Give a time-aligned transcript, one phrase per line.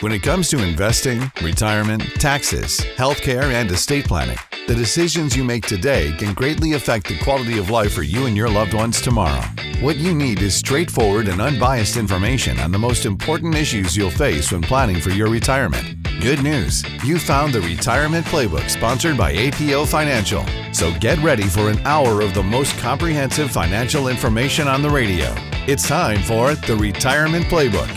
[0.00, 4.36] When it comes to investing, retirement, taxes, healthcare, and estate planning,
[4.68, 8.36] the decisions you make today can greatly affect the quality of life for you and
[8.36, 9.40] your loved ones tomorrow.
[9.80, 14.52] What you need is straightforward and unbiased information on the most important issues you'll face
[14.52, 15.96] when planning for your retirement.
[16.20, 20.44] Good news, you found the Retirement Playbook sponsored by APO Financial.
[20.74, 25.34] So get ready for an hour of the most comprehensive financial information on the radio.
[25.66, 27.88] It's time for the Retirement Playbook.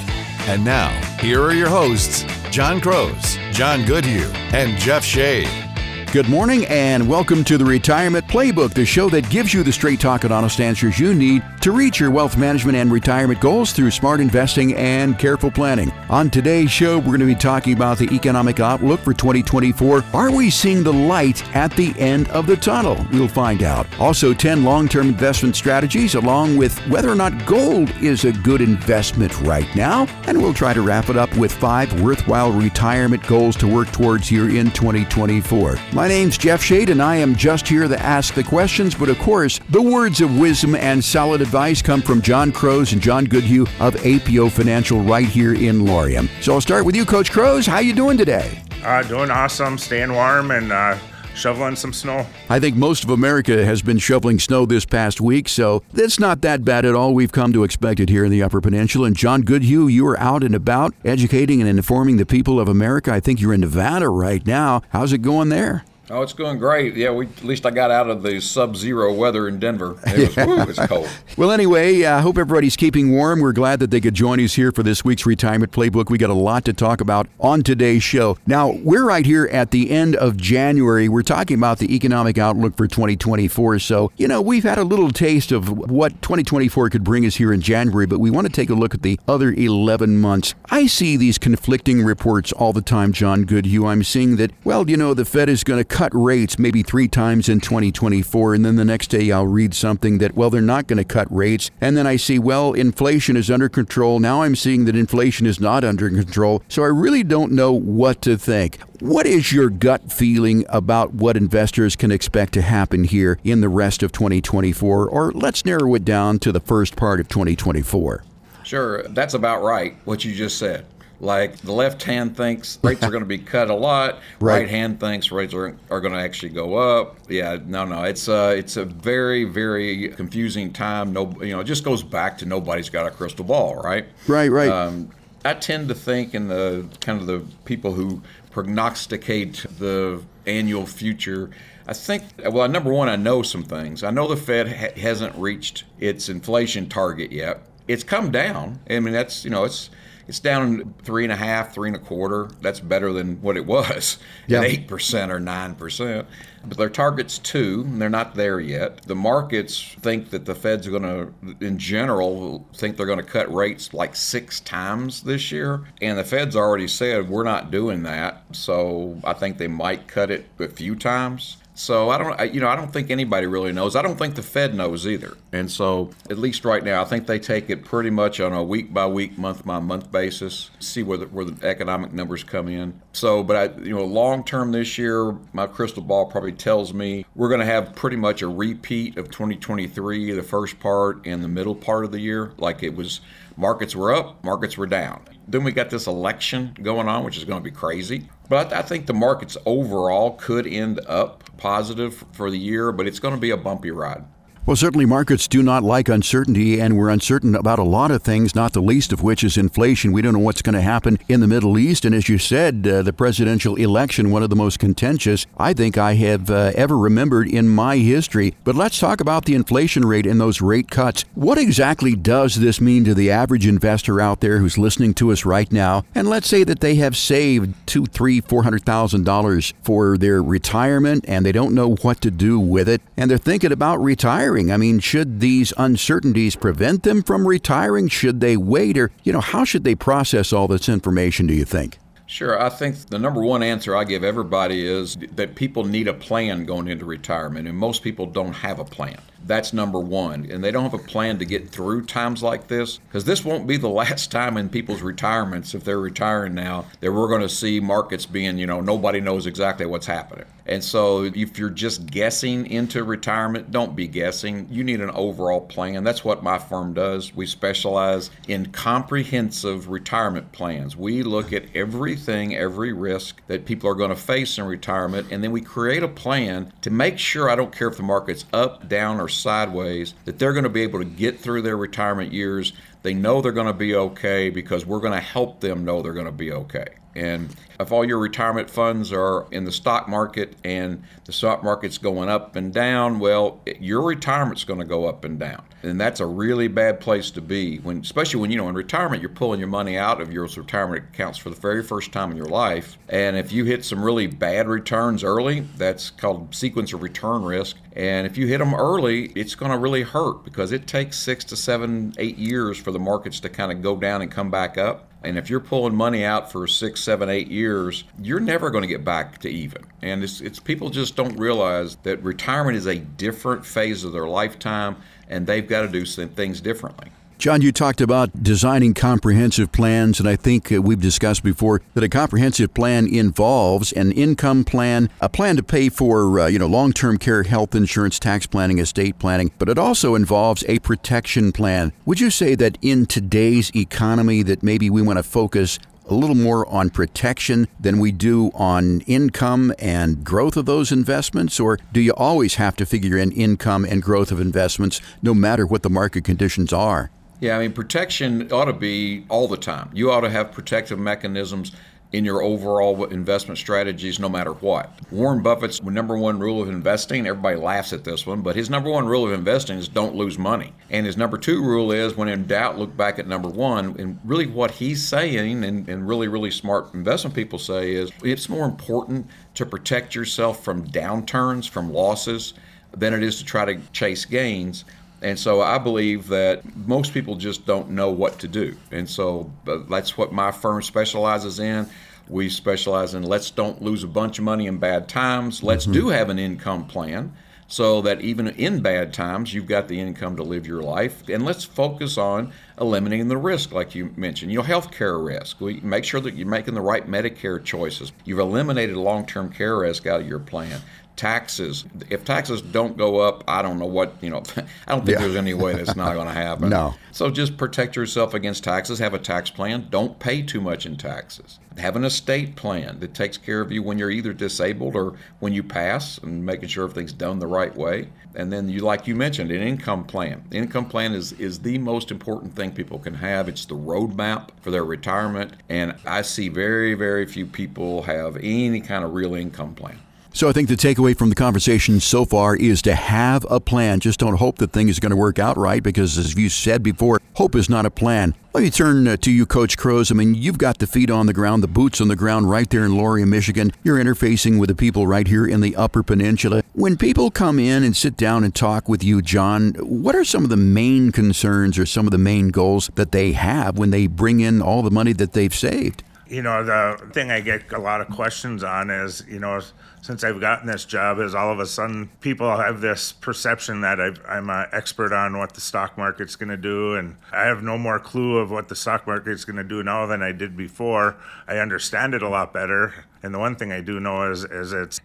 [0.47, 5.69] And now, here are your hosts, John Croze, John Goodhue, and Jeff Shade.
[6.12, 9.99] Good morning and welcome to the Retirement Playbook, the show that gives you the straight
[9.99, 13.91] talk and honest answers you need to reach your wealth management and retirement goals through
[13.91, 15.91] smart investing and careful planning.
[16.09, 20.04] On today's show, we're going to be talking about the economic outlook for 2024.
[20.13, 23.05] Are we seeing the light at the end of the tunnel?
[23.12, 23.85] We'll find out.
[23.99, 28.62] Also, 10 long term investment strategies, along with whether or not gold is a good
[28.62, 30.07] investment right now.
[30.26, 34.27] And we'll try to wrap it up with five worthwhile retirement goals to work towards
[34.27, 35.77] here in 2024.
[36.00, 38.96] My name's Jeff Shade, and I am just here to ask the questions.
[38.96, 43.02] But of course, the words of wisdom and solid advice come from John Croze and
[43.02, 46.30] John Goodhue of APO Financial right here in Laurium.
[46.42, 47.68] So I'll start with you, Coach Croze.
[47.68, 48.64] How you doing today?
[48.82, 50.98] Uh, doing awesome, staying warm, and uh,
[51.36, 52.26] shoveling some snow.
[52.48, 56.40] I think most of America has been shoveling snow this past week, so it's not
[56.44, 57.14] that bad at all.
[57.14, 59.08] We've come to expect it here in the Upper Peninsula.
[59.08, 63.12] And John Goodhue, you are out and about educating and informing the people of America.
[63.12, 64.81] I think you're in Nevada right now.
[64.92, 65.84] How's it going there?
[66.12, 66.96] Oh, it's going great.
[66.96, 70.00] Yeah, we at least I got out of the sub-zero weather in Denver.
[70.07, 71.07] It was, woo, it's cold.
[71.38, 73.41] Well, anyway, I uh, hope everybody's keeping warm.
[73.41, 76.09] We're glad that they could join us here for this week's retirement playbook.
[76.09, 78.40] We got a lot to talk about on today's show.
[78.47, 81.07] Now, we're right here at the end of January.
[81.09, 83.78] We're talking about the economic outlook for 2024.
[83.78, 87.53] So, you know, we've had a little taste of what 2024 could bring us here
[87.53, 90.56] in January, but we want to take a look at the other 11 months.
[90.72, 93.85] I see these conflicting reports all the time, John Goodhue.
[93.85, 97.09] I'm seeing that, well, you know, the Fed is going to cut rates maybe three
[97.09, 98.54] times in 2024.
[98.54, 101.28] And then the next day I'll read something that, well, they're not going to cut
[101.30, 101.72] rates.
[101.82, 104.22] And then I see, well, inflation is under control.
[104.22, 106.64] Now I'm seeing that inflation is not under control.
[106.70, 108.80] So I really don't know what to think.
[109.02, 113.68] What is your gut feeling about what investors can expect to happen here in the
[113.68, 115.09] rest of 2024?
[115.09, 118.24] Or let's narrow it down to the first part of 2024.
[118.64, 120.86] Sure, that's about right, what you just said.
[121.22, 124.19] Like the left hand thinks rates are going to be cut a lot.
[124.40, 124.59] Right.
[124.62, 127.18] Right hand thinks rates are, are going to actually go up.
[127.30, 131.13] Yeah, no, no, it's a it's a very very confusing time.
[131.13, 134.08] No, you know, it just goes back to nobody's got a crystal ball, right?
[134.28, 134.69] Right, right.
[134.69, 135.12] Um,
[135.46, 138.22] I tend to think in the kind of the people who
[138.52, 141.50] prognosticate the annual future.
[141.88, 144.03] I think, well, number one, I know some things.
[144.03, 147.62] I know the Fed ha- hasn't reached its inflation target yet.
[147.88, 148.79] It's come down.
[148.90, 149.90] I mean, that's, you know, it's
[150.29, 152.50] it's down three and a half, three and a quarter.
[152.62, 154.59] That's better than what it was Yeah.
[154.59, 156.28] at eight percent or nine percent.
[156.63, 159.01] But their target's two, and they're not there yet.
[159.07, 161.34] The markets think that the Fed's going to,
[161.66, 166.23] in general, think they're going to cut rates like six times this year, and the
[166.23, 168.44] Fed's already said we're not doing that.
[168.51, 171.57] So I think they might cut it a few times.
[171.79, 173.95] So I don't, I- you know, I don't think anybody really knows.
[173.95, 175.38] I don't think the Fed knows either.
[175.53, 178.62] And so, at least right now, I think they take it pretty much on a
[178.62, 180.72] week by week, month by month basis.
[180.81, 183.00] See where the, where the economic numbers come in.
[183.13, 187.25] So, but I, you know, long term this year, my crystal ball probably tells me
[187.34, 191.47] we're going to have pretty much a repeat of 2023, the first part and the
[191.47, 193.22] middle part of the year, like it was.
[193.56, 195.22] Markets were up, markets were down.
[195.46, 198.29] Then we got this election going on, which is going to be crazy.
[198.50, 203.20] But I think the markets overall could end up positive for the year, but it's
[203.20, 204.26] going to be a bumpy ride.
[204.66, 208.53] Well, certainly markets do not like uncertainty, and we're uncertain about a lot of things,
[208.53, 210.12] not the least of which is inflation.
[210.12, 212.06] We don't know what's going to happen in the Middle East.
[212.06, 215.97] And as you said, uh, the presidential election, one of the most contentious I think
[215.97, 218.53] I have uh, ever remembered in my history.
[218.64, 221.26] But let's talk about the inflation rate and those rate cuts.
[221.34, 225.46] What exactly does this mean to the average investor out there who's listening to us
[225.46, 226.06] right now?
[226.14, 230.44] And let's say that they have saved two, three, four hundred thousand dollars for their
[230.44, 234.48] retirement, and they don't know what to do with it, and they're thinking about retiring.
[234.49, 238.07] I mean, should these uncertainties prevent them from retiring?
[238.07, 238.97] Should they wait?
[238.97, 241.99] Or, you know, how should they process all this information, do you think?
[242.25, 242.61] Sure.
[242.61, 246.63] I think the number one answer I give everybody is that people need a plan
[246.66, 249.19] going into retirement, and most people don't have a plan.
[249.46, 250.50] That's number one.
[250.50, 253.68] And they don't have a plan to get through times like this, because this won't
[253.68, 257.50] be the last time in people's retirements, if they're retiring now, that we're going to
[257.50, 260.45] see markets being, you know, nobody knows exactly what's happening.
[260.69, 264.68] And so if you're just guessing into retirement, don't be guessing.
[264.69, 266.03] You need an overall plan.
[266.03, 267.35] That's what my firm does.
[267.35, 270.95] We specialize in comprehensive retirement plans.
[270.95, 275.44] We look at everything, every risk that people are going to face in retirement, and
[275.44, 278.88] then we create a plan to make sure I don't care if the market's up,
[278.88, 282.73] down, or sideways, that they're going to be able to get through their retirement years.
[283.03, 286.13] They know they're going to be okay because we're going to help them know they're
[286.13, 286.87] going to be okay.
[287.15, 291.97] And if all your retirement funds are in the stock market and the stock market's
[291.97, 295.63] going up and down, well, your retirement's going to go up and down.
[295.81, 299.21] And that's a really bad place to be when especially when you know in retirement
[299.21, 302.38] you're pulling your money out of your retirement accounts for the very first time in
[302.38, 302.97] your life.
[303.07, 307.77] And if you hit some really bad returns early, that's called sequence of return risk.
[307.94, 311.45] And if you hit them early, it's going to really hurt because it takes 6
[311.45, 314.77] to 7 8 years for the markets to kind of go down and come back
[314.77, 315.08] up.
[315.24, 318.88] And if you're pulling money out for six, seven, eight years, you're never going to
[318.88, 319.83] get back to even.
[320.01, 324.27] And it's, it's people just don't realize that retirement is a different phase of their
[324.27, 324.95] lifetime,
[325.27, 327.10] and they've got to do some things differently.
[327.39, 332.03] John, you talked about designing comprehensive plans, and I think uh, we've discussed before that
[332.03, 336.68] a comprehensive plan involves an income plan, a plan to pay for uh, you know
[336.68, 341.94] long-term care, health insurance, tax planning, estate planning, but it also involves a protection plan.
[342.06, 346.35] Would you say that in today's economy that maybe we want to focus a little
[346.35, 351.57] more on protection than we do on income and growth of those investments?
[351.57, 355.65] Or do you always have to figure in income and growth of investments no matter
[355.65, 357.12] what the market conditions are?
[357.39, 359.89] Yeah, I mean, protection ought to be all the time.
[359.94, 361.71] You ought to have protective mechanisms
[362.12, 364.91] in your overall investment strategies no matter what.
[365.12, 368.89] Warren Buffett's number one rule of investing, everybody laughs at this one, but his number
[368.89, 370.74] one rule of investing is don't lose money.
[370.89, 373.95] And his number two rule is when in doubt, look back at number one.
[374.00, 378.50] And really what he's saying, and, and really, really smart investment people say, is it's
[378.50, 382.56] more important to protect yourself from downturns, from losses,
[382.97, 384.83] than it is to try to chase gains.
[385.21, 388.77] And so I believe that most people just don't know what to do.
[388.92, 389.51] And so
[389.89, 391.89] that's what my firm specializes in.
[392.27, 395.63] We specialize in let's don't lose a bunch of money in bad times.
[395.63, 395.94] Let's mm-hmm.
[395.94, 397.33] do have an income plan
[397.69, 401.27] so that even in bad times, you've got the income to live your life.
[401.30, 402.51] And let's focus on
[402.81, 404.51] eliminating the risk, like you mentioned.
[404.51, 405.62] You know, healthcare risk.
[405.62, 408.12] We make sure that you're making the right Medicare choices.
[408.25, 410.81] You've eliminated long-term care risk out of your plan
[411.19, 411.83] taxes.
[412.10, 414.42] If taxes don't go up, I don't know what, you know,
[414.88, 415.19] I don't think yeah.
[415.19, 416.69] there's any way that's not going to happen.
[416.80, 416.95] no.
[417.12, 419.00] So just protect yourself against taxes.
[419.00, 419.88] Have a tax plan.
[419.89, 421.60] Don't pay too much in taxes.
[421.77, 425.51] Have an estate plan that takes care of you when you're either disabled or when
[425.51, 428.07] you pass and making sure everything's done the right way.
[428.36, 430.45] And then you like you mentioned, an income plan.
[430.50, 433.50] The income plan is is the most important thing people can have.
[433.50, 435.51] It's the roadmap for their retirement.
[435.68, 440.00] And I see very, very few people have any kind of real income plan.
[440.39, 444.00] So I think the takeaway from the conversation so far is to have a plan.
[444.00, 446.81] Just don't hope that things are going to work out right because, as you said
[446.81, 448.33] before, hope is not a plan.
[448.53, 450.13] Let me turn uh, to you, Coach Croze.
[450.13, 452.69] I mean, you've got the feet on the ground, the boots on the ground right
[452.69, 453.74] there in Laurium, Michigan.
[453.83, 456.63] You're interfacing with the people right here in the Upper Peninsula.
[456.71, 460.45] When people come in and sit down and talk with you, John, what are some
[460.45, 464.07] of the main concerns or some of the main goals that they have when they
[464.07, 466.01] bring in all the money that they've saved?
[466.29, 469.59] You know, the thing I get a lot of questions on is, you know,
[470.01, 473.99] since I've gotten this job is all of a sudden people have this perception that
[473.99, 477.63] i am an expert on what the stock market's going to do, and I have
[477.63, 480.55] no more clue of what the stock market's going to do now than I did
[480.55, 481.17] before.
[481.47, 484.71] I understand it a lot better, and the one thing I do know is is
[484.71, 485.01] it's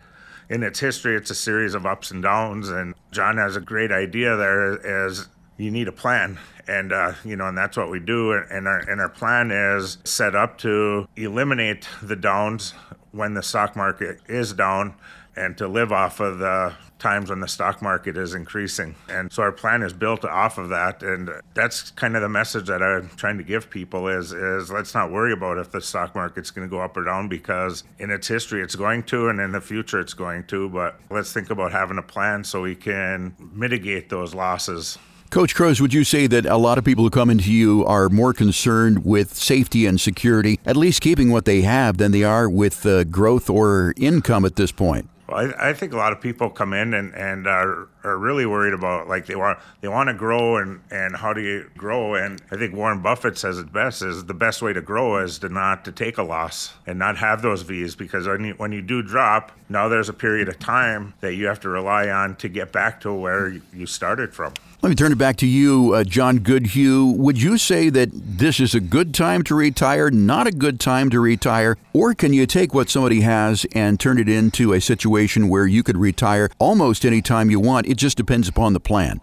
[0.51, 3.91] in its history, it's a series of ups and downs, and John has a great
[3.91, 5.07] idea there.
[5.07, 8.67] Is you need a plan and uh, you know and that's what we do and
[8.67, 12.75] our and our plan is set up to eliminate the downs
[13.13, 14.95] when the stock market is down
[15.37, 18.95] and to live off of the times when the stock market is increasing.
[19.09, 22.67] And so our plan is built off of that and that's kind of the message
[22.69, 26.15] that I'm trying to give people is is let's not worry about if the stock
[26.15, 29.41] market's going to go up or down because in its history it's going to and
[29.41, 32.75] in the future it's going to, but let's think about having a plan so we
[32.75, 34.99] can mitigate those losses.
[35.35, 38.09] Coach Croze, would you say that a lot of people who come into you are
[38.09, 42.49] more concerned with safety and security, at least keeping what they have, than they are
[42.49, 45.09] with uh, growth or income at this point?
[45.29, 48.47] Well, I, I, think a lot of people come in and, and are, are really
[48.47, 52.15] worried about like they want they want to grow and and how do you grow
[52.15, 55.39] and I think Warren Buffett says it best is the best way to grow is
[55.39, 58.73] to not to take a loss and not have those V's because when you, when
[58.73, 62.37] you do drop now there's a period of time that you have to rely on
[62.37, 64.53] to get back to where you started from.
[64.85, 67.07] Let me turn it back to you, uh, John Goodhue.
[67.07, 71.09] Would you say that this is a good time to retire, not a good time
[71.09, 75.49] to retire, or can you take what somebody has and turn it into a situation
[75.49, 77.87] where you could retire almost any time you want?
[77.87, 79.23] It just depends upon the plan.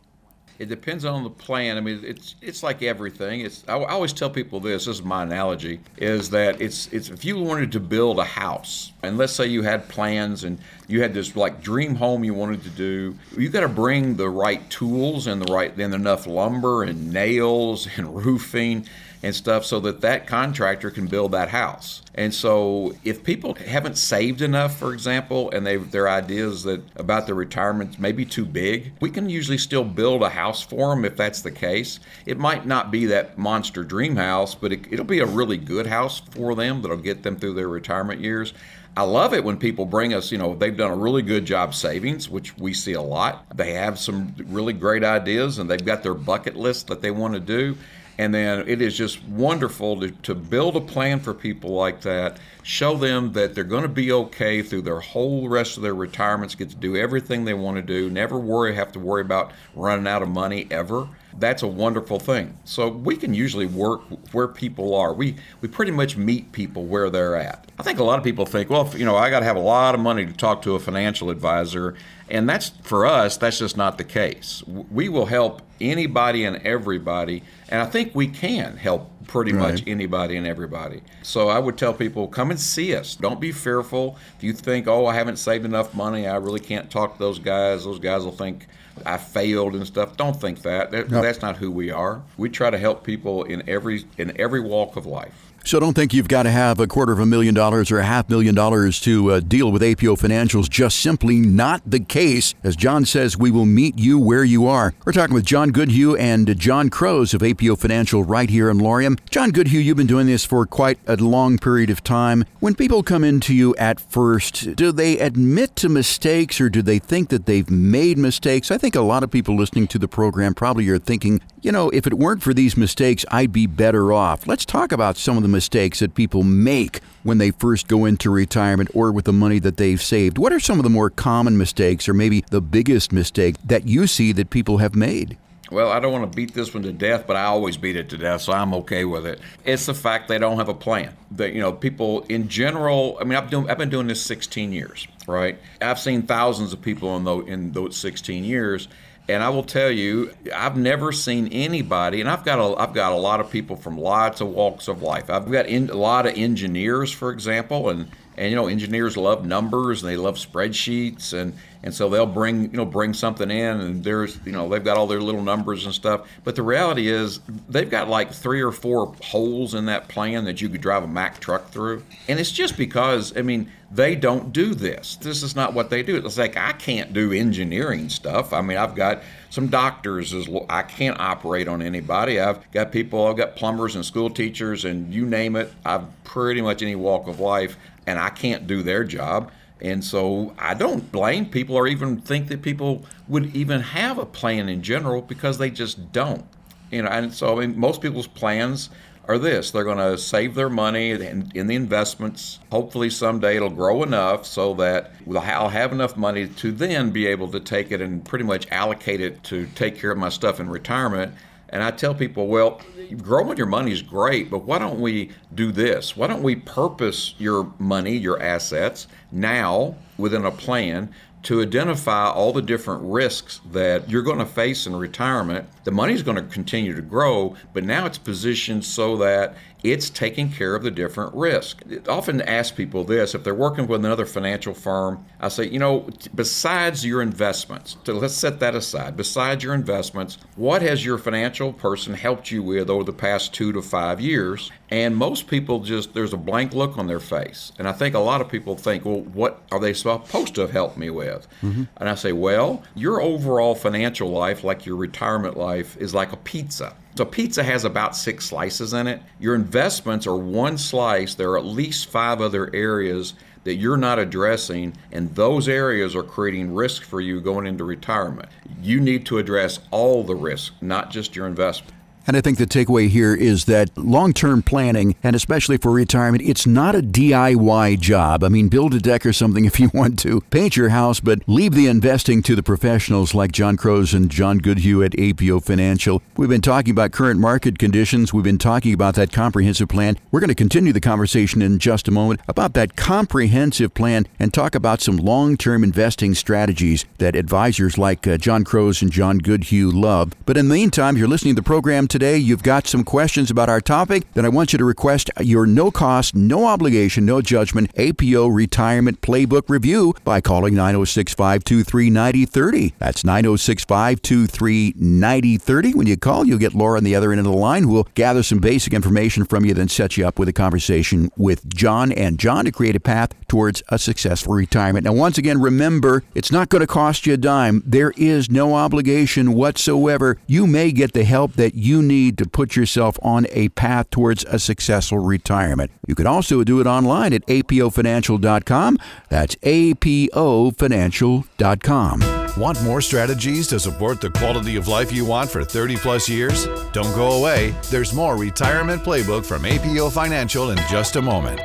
[0.62, 1.76] It depends on the plan.
[1.76, 3.40] I mean, it's it's like everything.
[3.42, 4.86] It's I, I always tell people this.
[4.86, 8.92] This is my analogy: is that it's it's if you wanted to build a house,
[9.02, 12.62] and let's say you had plans and you had this like dream home you wanted
[12.62, 16.84] to do, you got to bring the right tools and the right then enough lumber
[16.84, 18.86] and nails and roofing
[19.24, 22.02] and stuff so that that contractor can build that house.
[22.16, 27.26] And so if people haven't saved enough, for example, and they their ideas that about
[27.26, 31.06] their retirement may be too big, we can usually still build a house for them
[31.06, 32.00] if that's the case.
[32.26, 35.88] It might not be that monster dream house, but it, it'll be a really good
[35.88, 38.54] house for them that'll get them through their retirement years.
[38.98, 41.74] I love it when people bring us, you know, they've done a really good job
[41.74, 43.46] savings, which we see a lot.
[43.56, 47.34] They have some really great ideas and they've got their bucket list that they want
[47.36, 47.78] to do.
[48.22, 52.38] And then it is just wonderful to, to build a plan for people like that,
[52.62, 56.54] show them that they're going to be okay through their whole rest of their retirements,
[56.54, 60.06] get to do everything they want to do, never worry, have to worry about running
[60.06, 61.08] out of money ever.
[61.38, 62.58] That's a wonderful thing.
[62.66, 65.14] So we can usually work where people are.
[65.14, 67.72] We we pretty much meet people where they're at.
[67.80, 69.62] I think a lot of people think, well, you know, I got to have a
[69.62, 71.96] lot of money to talk to a financial advisor,
[72.30, 73.38] and that's for us.
[73.38, 74.64] That's just not the case.
[74.68, 79.72] We will help anybody and everybody, and I think we can help pretty right.
[79.72, 81.02] much anybody and everybody.
[81.24, 83.16] So I would tell people, come and see us.
[83.16, 84.18] Don't be fearful.
[84.38, 87.40] If you think, oh, I haven't saved enough money, I really can't talk to those
[87.40, 87.86] guys.
[87.86, 88.68] Those guys will think
[89.06, 90.18] I failed and stuff.
[90.18, 90.92] Don't think that.
[90.92, 92.22] that That's not who we are.
[92.38, 95.51] We try to help people in every in every walk of life.
[95.64, 98.04] So don't think you've got to have a quarter of a million dollars or a
[98.04, 100.68] half million dollars to uh, deal with APO Financials.
[100.68, 102.56] Just simply not the case.
[102.64, 104.94] As John says, we will meet you where you are.
[105.06, 109.20] We're talking with John Goodhue and John Croze of APO Financial right here in Laurium.
[109.30, 112.44] John Goodhue, you've been doing this for quite a long period of time.
[112.60, 116.98] When people come into you at first, do they admit to mistakes or do they
[116.98, 118.72] think that they've made mistakes?
[118.72, 121.90] I think a lot of people listening to the program probably are thinking, you know,
[121.92, 124.48] if it weren't for these mistakes, I'd be better off.
[124.48, 128.30] Let's talk about some of the mistakes that people make when they first go into
[128.30, 130.38] retirement or with the money that they've saved.
[130.38, 134.08] What are some of the more common mistakes or maybe the biggest mistake that you
[134.08, 135.38] see that people have made?
[135.72, 138.10] Well, I don't want to beat this one to death, but I always beat it
[138.10, 139.40] to death, so I'm okay with it.
[139.64, 141.16] It's the fact they don't have a plan.
[141.32, 143.18] That you know, people in general.
[143.22, 145.58] I mean, I've doing I've been doing this 16 years, right?
[145.80, 148.90] I've seen thousands of people in those in those 16 years,
[149.28, 153.12] and I will tell you, I've never seen anybody, and I've got a, I've got
[153.12, 155.30] a lot of people from lots of walks of life.
[155.30, 159.46] I've got in, a lot of engineers, for example, and and you know engineers love
[159.46, 163.80] numbers and they love spreadsheets and and so they'll bring you know bring something in
[163.82, 167.08] and there's you know they've got all their little numbers and stuff but the reality
[167.08, 171.04] is they've got like three or four holes in that plan that you could drive
[171.04, 175.18] a mack truck through and it's just because i mean they don't do this.
[175.18, 176.16] This is not what they do.
[176.16, 178.54] It's like I can't do engineering stuff.
[178.54, 180.34] I mean, I've got some doctors.
[180.34, 182.40] as I can't operate on anybody.
[182.40, 183.28] I've got people.
[183.28, 185.74] I've got plumbers and school teachers, and you name it.
[185.86, 189.52] I've pretty much any walk of life, and I can't do their job.
[189.82, 194.26] And so I don't blame people or even think that people would even have a
[194.26, 196.46] plan in general because they just don't.
[196.92, 198.90] You know, and so I mean, most people's plans
[199.28, 202.60] are this they're going to save their money in, in, the investments.
[202.72, 207.48] Hopefully, someday it'll grow enough so that I'll have enough money to then be able
[207.50, 210.70] to take it and pretty much allocate it to take care of my stuff in
[210.70, 211.34] retirement.
[211.72, 212.82] And I tell people, well,
[213.18, 216.18] growing your money is great, but why don't we do this?
[216.18, 221.14] Why don't we purpose your money, your assets, now within a plan
[221.44, 225.68] to identify all the different risks that you're going to face in retirement.
[225.86, 230.52] The money's going to continue to grow, but now it's positioned so that it's taking
[230.52, 231.82] care of the different risk.
[231.90, 235.80] I often ask people this if they're working with another financial firm, I say, you
[235.80, 239.18] know, besides your investments, so let's set that aside.
[239.18, 243.72] Besides your investments, what has your financial person helped you with over the past two
[243.74, 244.72] to five years?
[244.92, 247.72] And most people just, there's a blank look on their face.
[247.80, 250.72] And I think a lot of people think, well, what are they supposed to have
[250.72, 251.48] helped me with?
[251.64, 251.84] Mm-hmm.
[251.96, 256.38] And I say, well, your overall financial life, like your retirement life, is like a
[256.38, 256.94] pizza.
[257.16, 259.22] So pizza has about six slices in it.
[259.40, 261.36] Your investments are one slice.
[261.36, 263.34] There are at least five other areas
[263.64, 268.50] that you're not addressing, and those areas are creating risk for you going into retirement.
[268.82, 271.94] You need to address all the risk, not just your investment.
[272.28, 276.44] And I think the takeaway here is that long term planning, and especially for retirement,
[276.46, 278.44] it's not a DIY job.
[278.44, 281.40] I mean, build a deck or something if you want to, paint your house, but
[281.48, 286.22] leave the investing to the professionals like John Croze and John Goodhue at APO Financial.
[286.38, 288.34] We've been talking about current market conditions.
[288.34, 290.18] We've been talking about that comprehensive plan.
[290.32, 294.54] We're going to continue the conversation in just a moment about that comprehensive plan and
[294.54, 299.40] talk about some long term investing strategies that advisors like uh, John Croze and John
[299.40, 300.34] Goodhue love.
[300.46, 303.70] But in the meantime, you're listening to the program today, you've got some questions about
[303.70, 307.90] our topic, then I want you to request your no cost, no obligation, no judgment
[307.98, 312.94] APO retirement playbook review by calling 906 523 9030.
[313.00, 315.94] That's 906 523 9030.
[315.94, 318.08] When you call, you'll get Laura on the other end of the line who will
[318.14, 322.12] gather some basic information from you, then set you up with a conversation with John
[322.12, 325.06] and John to create a path towards a successful retirement.
[325.06, 327.82] Now, once again, remember, it's not going to cost you a dime.
[327.86, 330.38] There is no obligation whatsoever.
[330.46, 334.44] You may get the help that you need to put yourself on a path towards
[334.46, 335.92] a successful retirement.
[336.08, 338.98] You can also do it online at apofinancial.com.
[339.30, 342.42] That's apofinancial.com.
[342.58, 346.66] Want more strategies to support the quality of life you want for 30 plus years?
[346.92, 347.74] Don't go away.
[347.90, 351.62] There's more Retirement Playbook from APO Financial in just a moment.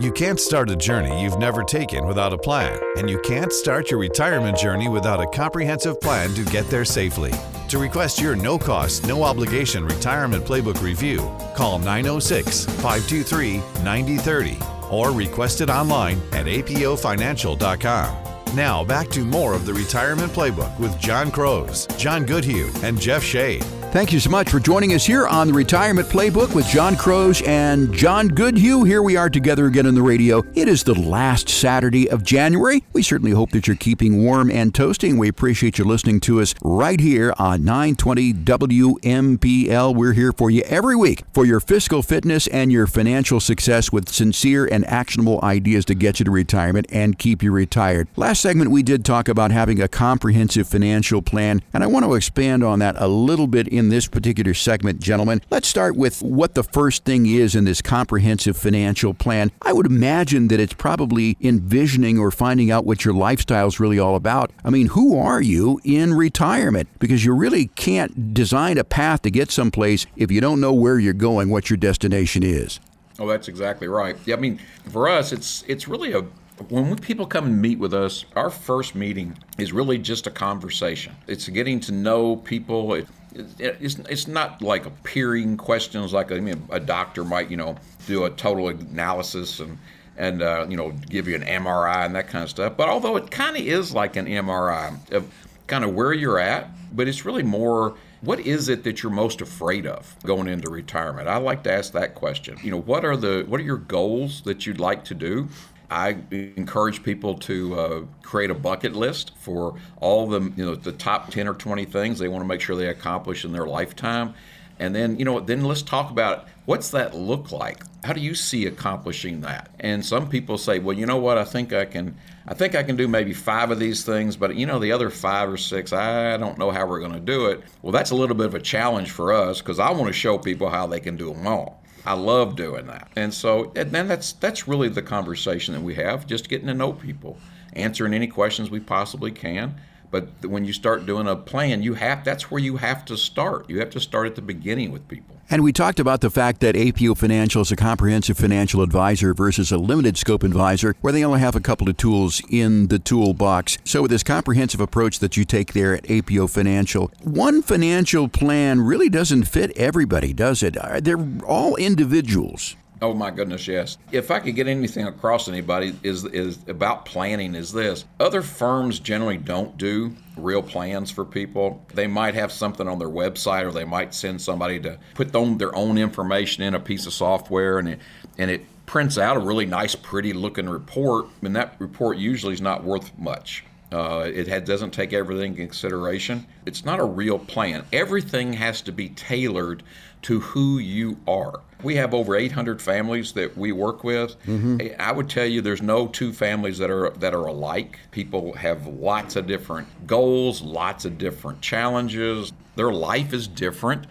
[0.00, 3.90] You can't start a journey you've never taken without a plan, and you can't start
[3.90, 7.32] your retirement journey without a comprehensive plan to get there safely.
[7.68, 11.18] To request your no cost, no obligation retirement playbook review,
[11.54, 14.56] call 906 523 9030
[14.90, 18.56] or request it online at apofinancial.com.
[18.56, 23.22] Now back to more of the Retirement Playbook with John Croze, John Goodhue, and Jeff
[23.22, 23.66] Shade.
[23.92, 27.42] Thank you so much for joining us here on the Retirement Playbook with John Crows
[27.42, 28.84] and John Goodhue.
[28.84, 30.44] Here we are together again on the radio.
[30.54, 32.84] It is the last Saturday of January.
[32.92, 35.18] We certainly hope that you're keeping warm and toasting.
[35.18, 39.96] We appreciate you listening to us right here on 920 WMPL.
[39.96, 44.08] We're here for you every week for your fiscal fitness and your financial success with
[44.08, 48.06] sincere and actionable ideas to get you to retirement and keep you retired.
[48.14, 52.14] Last segment, we did talk about having a comprehensive financial plan, and I want to
[52.14, 55.40] expand on that a little bit in this particular segment, gentlemen.
[55.50, 59.50] Let's start with what the first thing is in this comprehensive financial plan.
[59.62, 63.98] I would imagine that it's probably envisioning or finding out what your lifestyle is really
[63.98, 64.52] all about.
[64.64, 66.88] I mean, who are you in retirement?
[67.00, 70.98] Because you really can't design a path to get someplace if you don't know where
[70.98, 72.78] you're going, what your destination is.
[73.18, 74.16] Oh, that's exactly right.
[74.26, 76.24] Yeah, I mean, for us, it's it's really a
[76.68, 81.16] when people come and meet with us, our first meeting is really just a conversation.
[81.26, 83.00] It's getting to know people.
[83.34, 87.56] It, it's, it's not like a peering questions like I mean, a doctor might, you
[87.56, 89.78] know, do a total analysis and
[90.16, 92.76] and uh, you know give you an MRI and that kind of stuff.
[92.76, 95.32] But although it kind of is like an MRI of
[95.66, 99.40] kind of where you're at, but it's really more what is it that you're most
[99.40, 101.26] afraid of going into retirement?
[101.26, 102.58] I like to ask that question.
[102.62, 105.48] You know, what are the what are your goals that you'd like to do?
[105.90, 110.92] I encourage people to uh, create a bucket list for all the you know the
[110.92, 114.34] top ten or twenty things they want to make sure they accomplish in their lifetime,
[114.78, 117.82] and then you know then let's talk about what's that look like.
[118.04, 119.70] How do you see accomplishing that?
[119.80, 121.36] And some people say, well, you know what?
[121.36, 122.16] I think I can.
[122.46, 125.10] I think I can do maybe five of these things, but you know the other
[125.10, 127.62] five or six, I don't know how we're going to do it.
[127.82, 130.38] Well, that's a little bit of a challenge for us because I want to show
[130.38, 131.79] people how they can do them all.
[132.04, 133.08] I love doing that.
[133.16, 136.74] And so, and then that's that's really the conversation that we have, just getting to
[136.74, 137.38] know people,
[137.74, 139.74] answering any questions we possibly can.
[140.10, 143.70] But when you start doing a plan, you have that's where you have to start.
[143.70, 145.36] You have to start at the beginning with people.
[145.52, 149.72] And we talked about the fact that APO Financial is a comprehensive financial advisor versus
[149.72, 153.76] a limited scope advisor, where they only have a couple of tools in the toolbox.
[153.84, 158.80] So, with this comprehensive approach that you take there at APO Financial, one financial plan
[158.80, 160.76] really doesn't fit everybody, does it?
[161.02, 162.76] They're all individuals.
[163.02, 163.96] Oh my goodness, yes.
[164.12, 168.04] If I could get anything across anybody is is about planning is this.
[168.18, 171.82] Other firms generally don't do real plans for people.
[171.94, 175.74] They might have something on their website or they might send somebody to put their
[175.74, 178.00] own information in a piece of software and it
[178.36, 182.60] and it prints out a really nice pretty looking report and that report usually is
[182.60, 183.64] not worth much.
[183.92, 186.46] Uh, it had, doesn't take everything in consideration.
[186.64, 187.84] It's not a real plan.
[187.92, 189.82] Everything has to be tailored
[190.22, 191.60] to who you are.
[191.82, 194.36] We have over 800 families that we work with.
[194.46, 195.00] Mm-hmm.
[195.00, 197.98] I would tell you there's no two families that are that are alike.
[198.10, 202.52] People have lots of different goals, lots of different challenges.
[202.76, 204.06] Their life is different.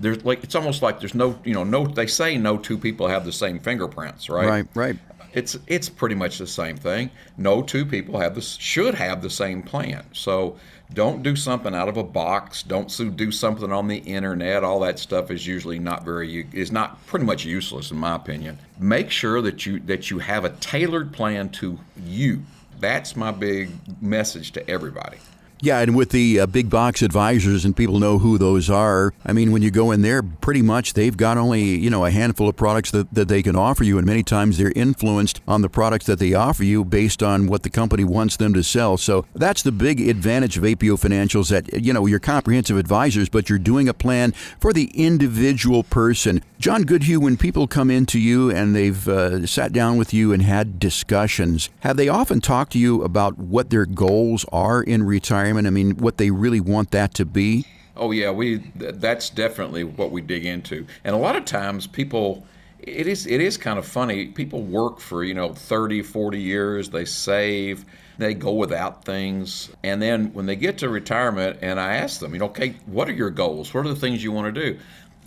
[0.00, 3.06] there's like it's almost like there's no you know no they say no two people
[3.06, 4.96] have the same fingerprints right Right, right.
[5.32, 9.30] it's it's pretty much the same thing no two people have this should have the
[9.30, 10.56] same plan so
[10.94, 12.62] don't do something out of a box.
[12.62, 14.64] Don't do something on the internet.
[14.64, 18.58] All that stuff is usually not very is not pretty much useless in my opinion.
[18.78, 22.42] Make sure that you that you have a tailored plan to you.
[22.80, 25.18] That's my big message to everybody
[25.60, 29.14] Yeah, and with the uh, big box advisors, and people know who those are.
[29.24, 32.10] I mean, when you go in there, pretty much they've got only you know a
[32.10, 35.62] handful of products that, that they can offer you, and many times they're influenced on
[35.62, 38.96] the products that they offer you based on what the company wants them to sell.
[38.96, 43.48] So that's the big advantage of APO Financials that you know you're comprehensive advisors, but
[43.48, 46.42] you're doing a plan for the individual person.
[46.58, 50.42] John Goodhue, when people come into you and they've uh, sat down with you and
[50.42, 55.43] had discussions, have they often talked to you about what their goals are in retirement?
[55.66, 57.66] I mean, what they really want that to be?
[57.96, 60.86] Oh yeah, we th- that's definitely what we dig into.
[61.04, 62.44] And a lot of times people
[62.86, 64.26] it is it is kind of funny.
[64.26, 67.84] People work for, you know, 30, 40 years, they save,
[68.18, 72.32] they go without things, and then when they get to retirement and I ask them,
[72.34, 73.72] you know, okay, what are your goals?
[73.72, 74.78] What are the things you want to do?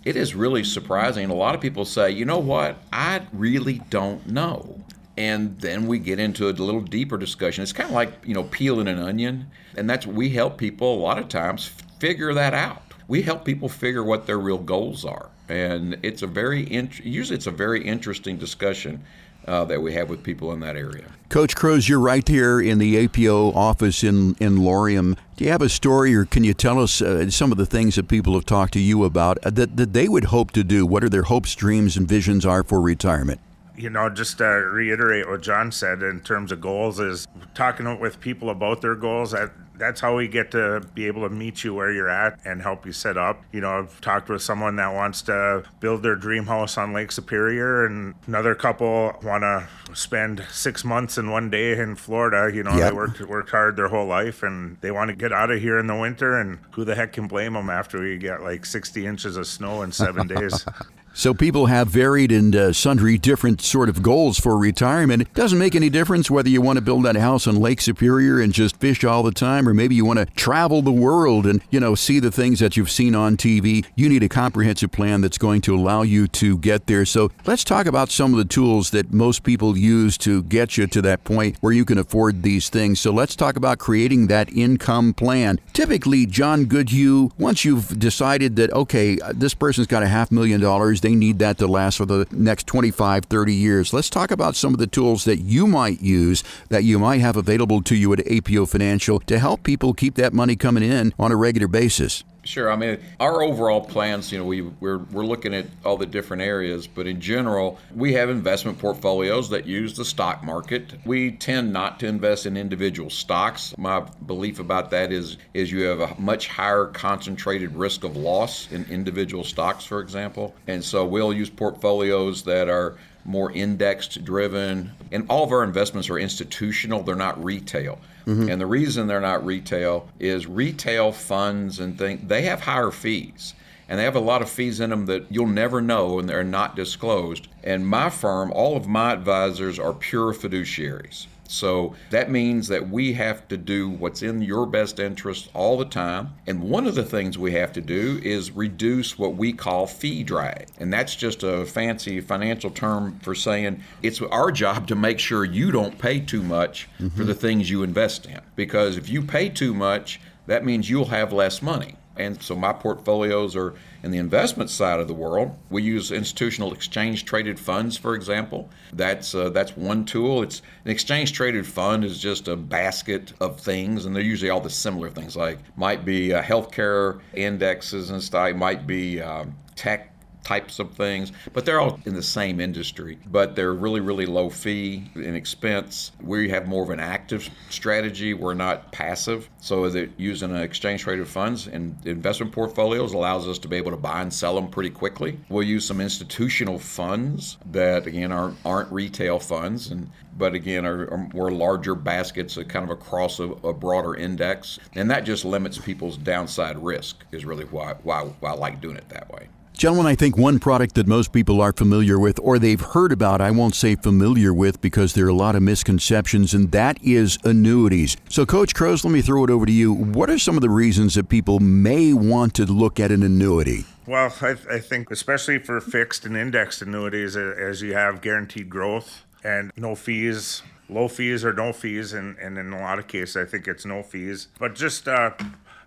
[0.04, 1.28] It is really surprising.
[1.28, 2.78] A lot of people say, "You know what?
[2.92, 4.80] I really don't know."
[5.18, 7.64] And then we get into a little deeper discussion.
[7.64, 11.00] It's kind of like you know peeling an onion, and that's we help people a
[11.00, 11.66] lot of times
[11.98, 12.94] figure that out.
[13.08, 17.36] We help people figure what their real goals are, and it's a very int- usually
[17.36, 19.02] it's a very interesting discussion
[19.48, 21.06] uh, that we have with people in that area.
[21.30, 25.16] Coach Croze, you're right here in the APO office in, in Laurium.
[25.36, 27.96] Do you have a story, or can you tell us uh, some of the things
[27.96, 30.86] that people have talked to you about uh, that, that they would hope to do?
[30.86, 33.40] What are their hopes, dreams, and visions are for retirement?
[33.78, 38.20] You know, just to reiterate what John said in terms of goals is talking with
[38.20, 39.30] people about their goals.
[39.30, 42.60] That that's how we get to be able to meet you where you're at and
[42.60, 43.44] help you set up.
[43.52, 47.12] You know, I've talked with someone that wants to build their dream house on Lake
[47.12, 52.52] Superior, and another couple want to spend six months in one day in Florida.
[52.52, 52.88] You know, Yep.
[52.90, 55.78] they worked worked hard their whole life, and they want to get out of here
[55.78, 56.36] in the winter.
[56.36, 59.82] And who the heck can blame them after we get like 60 inches of snow
[59.82, 60.66] in seven days?
[61.18, 65.22] So people have varied and uh, sundry different sort of goals for retirement.
[65.22, 68.40] It doesn't make any difference whether you want to build that house on Lake Superior
[68.40, 71.60] and just fish all the time, or maybe you want to travel the world and
[71.70, 73.84] you know see the things that you've seen on TV.
[73.96, 77.04] You need a comprehensive plan that's going to allow you to get there.
[77.04, 80.86] So let's talk about some of the tools that most people use to get you
[80.86, 83.00] to that point where you can afford these things.
[83.00, 85.58] So let's talk about creating that income plan.
[85.72, 90.60] Typically, John Goodhue, once you've decided that okay, uh, this person's got a half million
[90.60, 93.94] dollars, they need that to last for the next 25, 30 years.
[93.94, 97.34] Let's talk about some of the tools that you might use that you might have
[97.34, 101.32] available to you at APO Financial to help people keep that money coming in on
[101.32, 102.24] a regular basis.
[102.48, 102.72] Sure.
[102.72, 106.40] I mean, our overall plans, you know, we, we're, we're looking at all the different
[106.40, 110.94] areas, but in general, we have investment portfolios that use the stock market.
[111.04, 113.76] We tend not to invest in individual stocks.
[113.76, 118.72] My belief about that is, is you have a much higher concentrated risk of loss
[118.72, 120.54] in individual stocks, for example.
[120.66, 124.90] And so we'll use portfolios that are more indexed driven.
[125.12, 127.98] And all of our investments are institutional, they're not retail.
[128.28, 128.50] Mm-hmm.
[128.50, 133.54] And the reason they're not retail is retail funds and things, they have higher fees.
[133.88, 136.44] And they have a lot of fees in them that you'll never know and they're
[136.44, 137.48] not disclosed.
[137.64, 141.26] And my firm, all of my advisors are pure fiduciaries.
[141.48, 145.84] So that means that we have to do what's in your best interest all the
[145.84, 146.34] time.
[146.46, 150.22] And one of the things we have to do is reduce what we call fee
[150.22, 150.68] drag.
[150.78, 155.44] And that's just a fancy financial term for saying it's our job to make sure
[155.44, 157.26] you don't pay too much for mm-hmm.
[157.26, 158.40] the things you invest in.
[158.54, 161.96] Because if you pay too much, that means you'll have less money.
[162.18, 165.56] And so my portfolios are in the investment side of the world.
[165.70, 168.68] We use institutional exchange traded funds, for example.
[168.92, 170.42] That's uh, that's one tool.
[170.42, 174.60] It's an exchange traded fund is just a basket of things, and they're usually all
[174.60, 175.36] the similar things.
[175.36, 178.54] Like might be uh, healthcare indexes and stuff.
[178.54, 180.12] Might be um, tech
[180.48, 183.18] types of things, but they're all in the same industry.
[183.26, 186.12] But they're really, really low fee and expense.
[186.22, 188.32] We have more of an active strategy.
[188.32, 189.50] We're not passive.
[189.60, 193.90] So that using an exchange traded funds and investment portfolios allows us to be able
[193.90, 195.38] to buy and sell them pretty quickly.
[195.50, 201.10] We'll use some institutional funds that again aren't, aren't retail funds and but again are,
[201.10, 205.76] are more larger baskets kind of across a, a broader index and that just limits
[205.78, 209.48] people's downside risk is really why, why, why I like doing it that way.
[209.78, 213.40] Gentlemen, I think one product that most people are familiar with or they've heard about,
[213.40, 217.38] I won't say familiar with because there are a lot of misconceptions, and that is
[217.44, 218.16] annuities.
[218.28, 219.92] So, Coach Croze, let me throw it over to you.
[219.92, 223.84] What are some of the reasons that people may want to look at an annuity?
[224.04, 229.24] Well, I, I think especially for fixed and indexed annuities, as you have guaranteed growth
[229.44, 233.36] and no fees, low fees or no fees, and, and in a lot of cases,
[233.36, 234.48] I think it's no fees.
[234.58, 235.30] But just uh,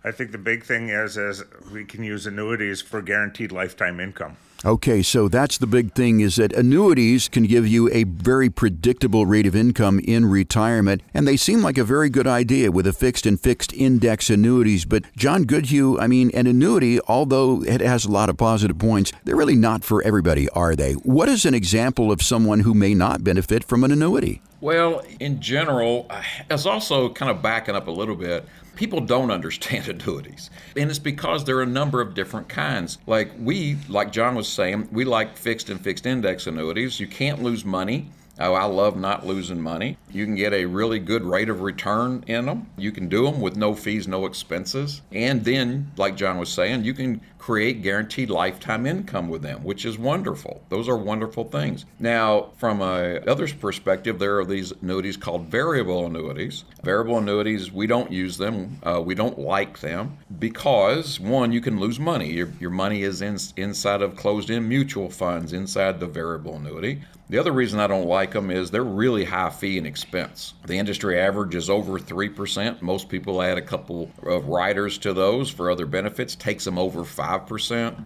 [0.03, 4.37] I think the big thing is is we can use annuities for guaranteed lifetime income.
[4.63, 9.25] Okay, so that's the big thing is that annuities can give you a very predictable
[9.25, 12.93] rate of income in retirement, and they seem like a very good idea with a
[12.93, 14.85] fixed and fixed index annuities.
[14.85, 19.11] But John Goodhue, I mean, an annuity, although it has a lot of positive points,
[19.23, 20.93] they're really not for everybody, are they?
[20.93, 24.43] What is an example of someone who may not benefit from an annuity?
[24.61, 29.31] Well, in general, uh, as also kind of backing up a little bit, people don't
[29.31, 30.49] understand annuities.
[30.75, 32.97] And it's because there are a number of different kinds.
[33.07, 36.99] Like we, like John was saying, we like fixed and fixed index annuities.
[36.99, 38.07] You can't lose money.
[38.39, 39.97] Oh, I love not losing money.
[40.09, 42.65] You can get a really good rate of return in them.
[42.75, 45.01] You can do them with no fees, no expenses.
[45.11, 49.83] And then, like John was saying, you can create guaranteed lifetime income with them, which
[49.83, 50.63] is wonderful.
[50.69, 51.85] Those are wonderful things.
[51.97, 56.65] Now, from a other's perspective, there are these annuities called variable annuities.
[56.83, 58.77] Variable annuities, we don't use them.
[58.83, 62.31] Uh, we don't like them because one, you can lose money.
[62.31, 67.01] Your, your money is in, inside of closed-end mutual funds inside the variable annuity.
[67.31, 70.53] The other reason I don't like them is they're really high fee and expense.
[70.67, 72.81] The industry average is over 3%.
[72.81, 77.05] Most people add a couple of riders to those for other benefits, takes them over
[77.05, 77.30] 5%.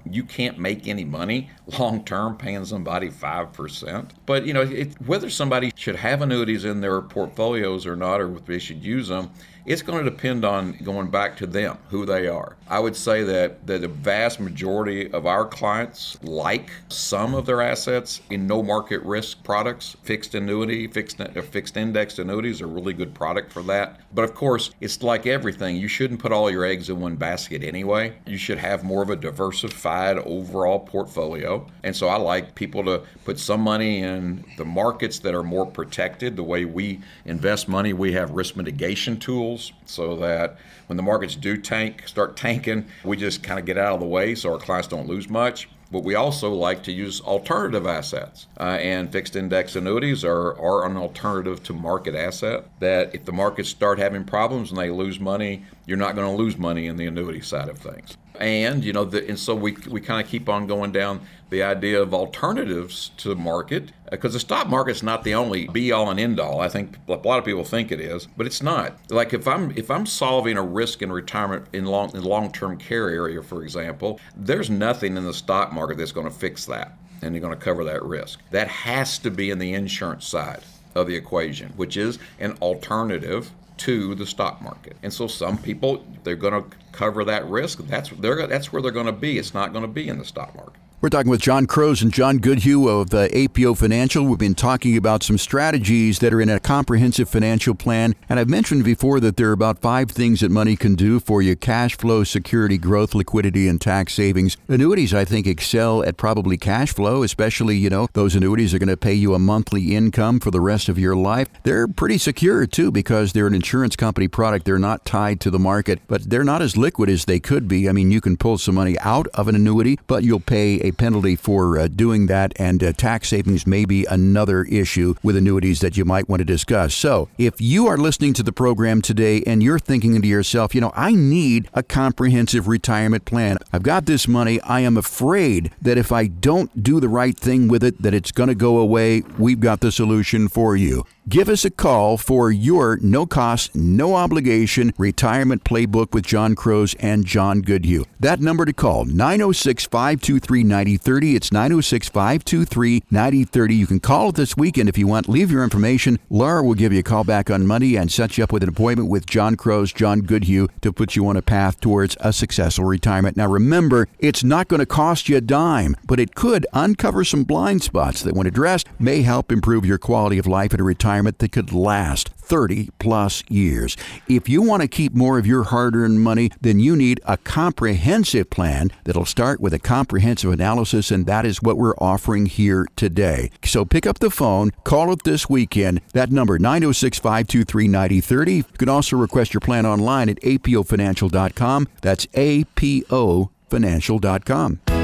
[0.10, 4.10] You can't make any money long term paying somebody 5%.
[4.26, 8.36] But, you know, it, whether somebody should have annuities in their portfolios or not, or
[8.36, 9.32] if they should use them,
[9.66, 12.56] it's going to depend on going back to them, who they are.
[12.68, 17.62] I would say that, that the vast majority of our clients like some of their
[17.62, 19.96] assets in no market risk products.
[20.04, 24.00] Fixed annuity, fixed, uh, fixed indexed annuities are really good product for that.
[24.14, 25.76] But of course, it's like everything.
[25.78, 28.16] You shouldn't put all your eggs in one basket anyway.
[28.26, 31.66] You should have more of a diversified overall portfolio.
[31.84, 35.66] And so I like people to put some money in the markets that are more
[35.66, 36.36] protected.
[36.36, 39.55] The way we invest money, we have risk mitigation tools
[39.86, 43.94] so that when the markets do tank, start tanking, we just kind of get out
[43.94, 45.70] of the way so our clients don't lose much.
[45.92, 48.48] But we also like to use alternative assets.
[48.60, 53.32] Uh, and fixed index annuities are, are an alternative to market asset that if the
[53.32, 56.98] markets start having problems and they lose money, you're not going to lose money in
[56.98, 58.18] the annuity side of things.
[58.40, 61.64] And you know, the, and so we we kind of keep on going down the
[61.64, 65.92] idea of alternatives to the market uh, because the stock market's not the only be
[65.92, 66.60] all and end all.
[66.60, 68.98] I think a lot of people think it is, but it's not.
[69.10, 72.78] Like if I'm if I'm solving a risk in retirement in long in long term
[72.78, 76.98] care area, for example, there's nothing in the stock market that's going to fix that
[77.22, 78.40] and they're going to cover that risk.
[78.52, 80.62] That has to be in the insurance side
[80.94, 84.96] of the equation, which is an alternative to the stock market.
[85.04, 87.80] And so some people they're going to cover that risk.
[87.88, 89.38] That's they're that's where they're going to be.
[89.38, 90.80] It's not going to be in the stock market.
[91.06, 94.26] We're talking with John Croze and John Goodhue of uh, APO Financial.
[94.26, 98.16] We've been talking about some strategies that are in a comprehensive financial plan.
[98.28, 101.44] And I've mentioned before that there are about five things that money can do for
[101.44, 104.58] you cash flow, security, growth, liquidity, and tax savings.
[104.68, 108.90] Annuities, I think, excel at probably cash flow, especially, you know, those annuities are going
[108.90, 111.50] to pay you a monthly income for the rest of your life.
[111.62, 114.66] They're pretty secure, too, because they're an insurance company product.
[114.66, 117.88] They're not tied to the market, but they're not as liquid as they could be.
[117.88, 120.95] I mean, you can pull some money out of an annuity, but you'll pay a
[120.96, 125.82] penalty for uh, doing that, and uh, tax savings may be another issue with annuities
[125.82, 126.94] that you might want to discuss.
[126.94, 130.82] So, if you are listening to the program today and you're thinking to yourself, you
[130.82, 133.58] know, I need a comprehensive retirement plan.
[133.72, 134.60] I've got this money.
[134.62, 138.32] I am afraid that if I don't do the right thing with it, that it's
[138.32, 139.24] going to go away.
[139.38, 141.06] We've got the solution for you.
[141.28, 146.96] Give us a call for your no cost, no obligation retirement playbook with John Croze
[147.00, 148.06] and John Goodhue.
[148.20, 151.36] That number to call 906 523 9030.
[151.36, 153.74] It's 906 523 9030.
[153.74, 155.28] You can call it this weekend if you want.
[155.28, 156.20] Leave your information.
[156.30, 158.70] Laura will give you a call back on Monday and set you up with an
[158.70, 162.86] appointment with John Croze, John Goodhue to put you on a path towards a successful
[162.86, 163.36] retirement.
[163.36, 167.46] Now remember, it's not going to cost you a dime, but it could uncover some
[167.46, 171.15] blind spots that, when addressed, may help improve your quality of life at a retirement
[171.16, 173.98] retirement that could last 30 plus years.
[174.28, 177.38] If you want to keep more of your hard earned money, then you need a
[177.38, 182.86] comprehensive plan that'll start with a comprehensive analysis, and that is what we're offering here
[182.96, 183.50] today.
[183.64, 186.02] So pick up the phone, call it this weekend.
[186.12, 188.56] That number, 906 523 9030.
[188.56, 191.88] You can also request your plan online at apofinancial.com.
[192.02, 194.95] That's apofinancial.com.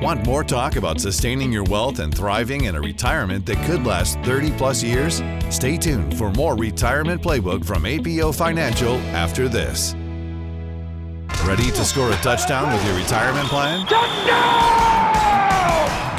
[0.00, 4.16] Want more talk about sustaining your wealth and thriving in a retirement that could last
[4.20, 5.22] 30 plus years?
[5.50, 9.96] Stay tuned for more Retirement Playbook from APO Financial after this.
[11.44, 13.84] Ready to score a touchdown with your retirement plan?
[13.88, 14.78] Touchdown!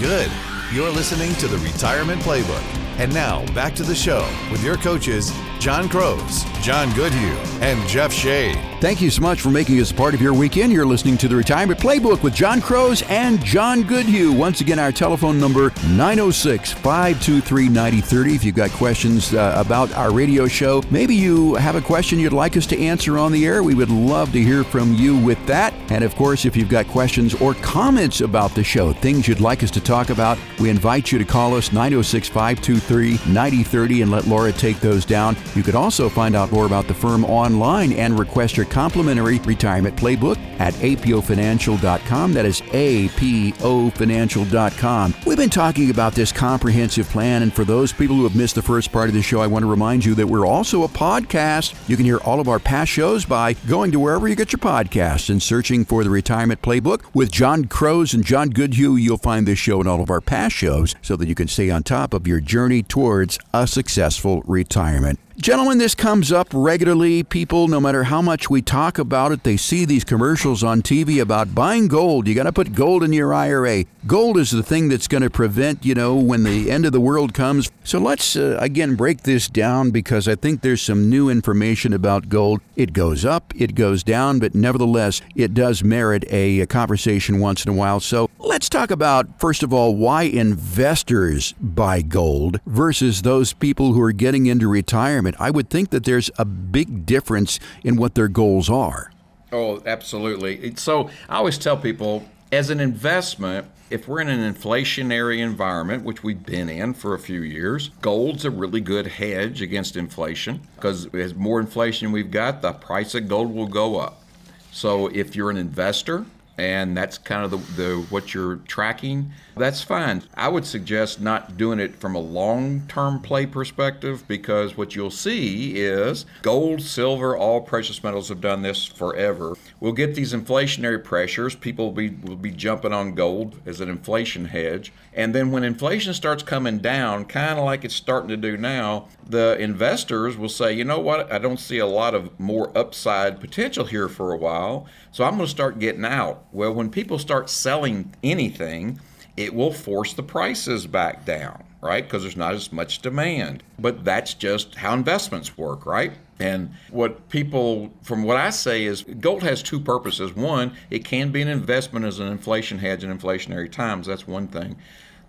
[0.01, 0.29] Good.
[0.73, 2.63] You're listening to the Retirement Playbook.
[2.99, 8.13] And now back to the show with your coaches, John Croze, John Goodhue, and Jeff
[8.13, 8.53] Shea.
[8.79, 10.71] Thank you so much for making us part of your weekend.
[10.71, 14.31] You're listening to the Retirement Playbook with John Croze and John Goodhue.
[14.31, 18.35] Once again, our telephone number 906 523 9030.
[18.35, 22.31] If you've got questions uh, about our radio show, maybe you have a question you'd
[22.31, 25.45] like us to answer on the air, we would love to hear from you with
[25.45, 25.73] that.
[25.89, 29.61] And of course, if you've got questions or comments about the show, things you'd like
[29.61, 34.25] us to talk about, we invite you to call us 906 523 9030 and let
[34.25, 35.35] Laura take those down.
[35.55, 39.95] You could also find out more about the firm online and request your complimentary retirement
[39.95, 42.33] playbook at apofinancial.com.
[42.33, 45.13] That is apofinancial.com.
[45.25, 48.61] We've been talking about this comprehensive plan, and for those people who have missed the
[48.61, 51.75] first part of the show, I want to remind you that we're also a podcast.
[51.89, 54.59] You can hear all of our past shows by going to wherever you get your
[54.59, 57.03] podcasts and searching for the Retirement Playbook.
[57.13, 60.55] With John Croze and John Goodhue, you'll find this show and all of our past
[60.55, 65.19] shows so that you can stay on top of your journey towards a successful retirement.
[65.41, 67.23] Gentlemen, this comes up regularly.
[67.23, 71.21] People, no matter how much we talk about it, they see these commercials on TV
[71.21, 72.27] about buying gold.
[72.27, 73.85] You got to put gold in your IRA.
[74.05, 76.99] Gold is the thing that's going to prevent, you know, when the end of the
[76.99, 77.71] world comes.
[77.85, 82.27] So let's, uh, again, break this down because I think there's some new information about
[82.27, 82.59] gold.
[82.75, 87.63] It goes up, it goes down, but nevertheless, it does merit a, a conversation once
[87.63, 88.01] in a while.
[88.01, 94.01] So let's talk about, first of all, why investors buy gold versus those people who
[94.01, 95.35] are getting into retirement.
[95.39, 99.11] I would think that there's a big difference in what their goals are.
[99.51, 100.75] Oh, absolutely.
[100.75, 106.23] So I always tell people as an investment, if we're in an inflationary environment, which
[106.23, 111.07] we've been in for a few years, gold's a really good hedge against inflation because
[111.13, 114.23] as more inflation we've got, the price of gold will go up.
[114.71, 116.25] So if you're an investor,
[116.59, 120.23] and that's kind of the, the what you're tracking that's fine.
[120.35, 125.73] I would suggest not doing it from a long-term play perspective because what you'll see
[125.75, 129.57] is gold silver all precious metals have done this forever.
[129.81, 131.55] We'll get these inflationary pressures.
[131.55, 134.93] People will be, will be jumping on gold as an inflation hedge.
[135.13, 139.07] And then when inflation starts coming down kind of like it's starting to do now
[139.27, 141.31] the investors will say you know what?
[141.31, 145.35] I don't see a lot of more upside potential here for a while so i'm
[145.35, 148.99] going to start getting out well, when people start selling anything,
[149.37, 152.03] it will force the prices back down, right?
[152.03, 153.63] Because there's not as much demand.
[153.77, 156.13] But that's just how investments work, right?
[156.39, 160.35] And what people, from what I say, is gold has two purposes.
[160.35, 164.07] One, it can be an investment as an inflation hedge in inflationary times.
[164.07, 164.75] That's one thing.